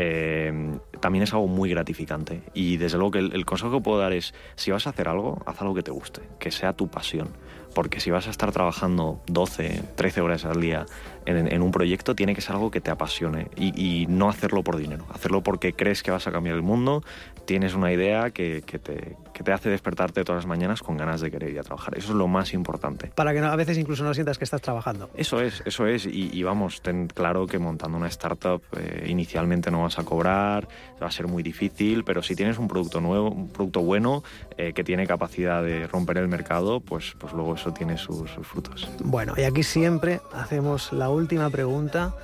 [0.00, 0.52] Eh,
[1.00, 2.42] también es algo muy gratificante.
[2.54, 5.42] Y desde luego que el, consejo que puedo dar es, si vas a hacer algo,
[5.44, 7.30] haz algo que te guste, que sea tu pasión.
[7.74, 10.86] Porque si vas a estar trabajando 12, 13 horas al día
[11.26, 15.04] en, un proyecto, tiene que ser algo que te apasione y, no hacerlo por dinero.
[15.12, 17.02] Hacerlo porque crees que vas a cambiar el mundo,
[17.48, 21.48] tienes una idea que, te, te, hace despertarte todas las mañanas con ganas de querer
[21.48, 21.96] ir a trabajar.
[21.96, 23.10] Eso es lo más importante.
[23.14, 25.08] Para que a veces incluso no sientas que estás trabajando.
[25.14, 26.04] Eso es, eso es.
[26.04, 30.68] Y, vamos, ten claro que montando una startup eh, inicialmente no vas a cobrar,
[31.02, 34.22] va a ser muy difícil, pero si tienes un producto nuevo, un producto bueno,
[34.58, 38.90] eh, que tiene capacidad de romper el mercado, pues, pues luego eso tiene sus, frutos.
[39.02, 42.14] Bueno, y aquí siempre hacemos la última pregunta,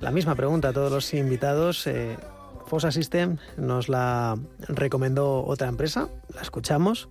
[0.00, 1.88] la misma pregunta a todos los invitados.
[1.88, 2.16] Eh,
[2.66, 4.38] Fosa System nos la
[4.68, 7.08] recomendó otra empresa, la escuchamos.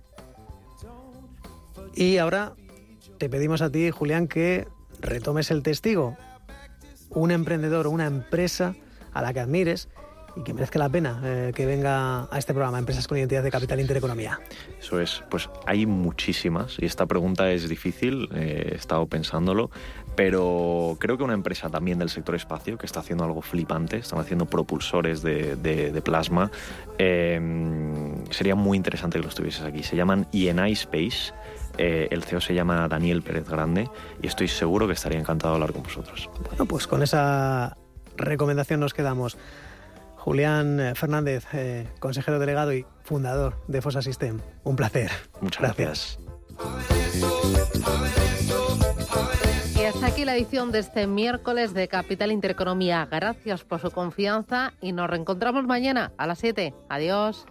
[1.94, 2.54] Y ahora
[3.18, 4.66] te pedimos a ti, Julián, que
[5.00, 6.16] retomes el testigo.
[7.10, 8.74] Un emprendedor una empresa
[9.12, 9.88] a la que admires
[10.36, 13.50] y que merezca la pena eh, que venga a este programa, Empresas con Identidad de
[13.50, 14.40] Capital Intereconomía?
[14.80, 19.70] Eso es, pues hay muchísimas y esta pregunta es difícil, eh, he estado pensándolo,
[20.16, 24.18] pero creo que una empresa también del sector espacio que está haciendo algo flipante, están
[24.20, 26.50] haciendo propulsores de, de- de plasma,
[26.98, 27.40] eh,
[28.30, 29.82] sería muy interesante que lo estuvieses aquí.
[29.82, 31.32] Se llaman INI Space.
[31.76, 33.90] eh, el CEO se llama Daniel Pérez Grande
[34.22, 36.30] y estoy seguro que estaría encantado de hablar con vosotros.
[36.48, 37.76] Bueno, pues con esa
[38.16, 39.36] recomendación nos quedamos.
[40.16, 44.38] Julián eh, Fernández, eh, consejero delegado y fundador de Fosa System.
[44.62, 45.10] Un placer.
[45.40, 46.18] Muchas gracias.
[50.24, 53.06] La edición de este miércoles de Capital Intereconomía.
[53.10, 56.74] Gracias por su confianza y nos reencontramos mañana a las 7.
[56.88, 57.44] Adiós.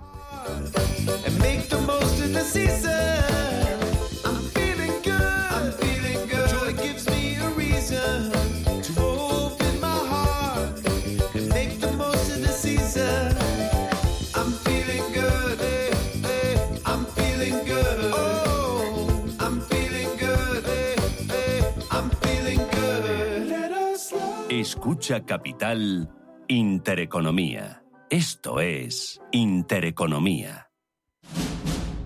[24.84, 26.10] Escucha Capital
[26.50, 27.86] Intereconomía.
[28.10, 30.73] Esto es Intereconomía.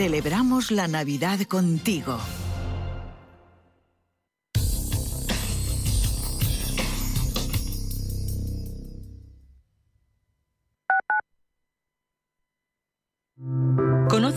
[0.00, 2.18] celebramos la Navidad contigo.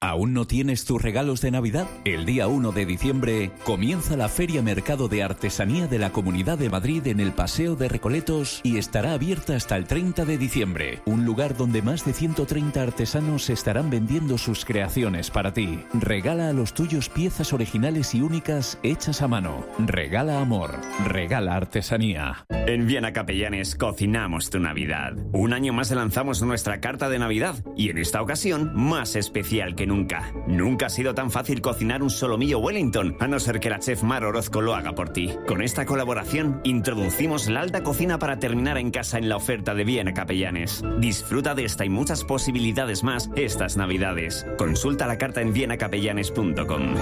[0.00, 1.88] ¿Aún no tienes tus regalos de Navidad?
[2.04, 6.70] El día 1 de diciembre comienza la Feria Mercado de Artesanía de la Comunidad de
[6.70, 11.00] Madrid en el Paseo de Recoletos y estará abierta hasta el 30 de diciembre.
[11.04, 15.80] Un lugar donde más de 130 artesanos estarán vendiendo sus creaciones para ti.
[15.92, 19.66] Regala a los tuyos piezas originales y únicas hechas a mano.
[19.80, 20.76] Regala amor.
[21.06, 22.46] Regala artesanía.
[22.68, 25.14] En Viena Capellanes cocinamos tu Navidad.
[25.32, 29.87] Un año más lanzamos nuestra carta de Navidad y en esta ocasión más especial que
[29.88, 30.32] nunca.
[30.46, 34.04] Nunca ha sido tan fácil cocinar un solomillo Wellington, a no ser que la chef
[34.04, 35.34] Mar Orozco lo haga por ti.
[35.48, 39.84] Con esta colaboración introducimos la alta cocina para terminar en casa en la oferta de
[39.84, 40.84] Viena Capellanes.
[41.00, 44.46] Disfruta de esta y muchas posibilidades más estas Navidades.
[44.56, 46.94] Consulta la carta en vienacapellanes.com.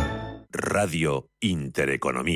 [0.50, 2.34] Radio Intereconomía.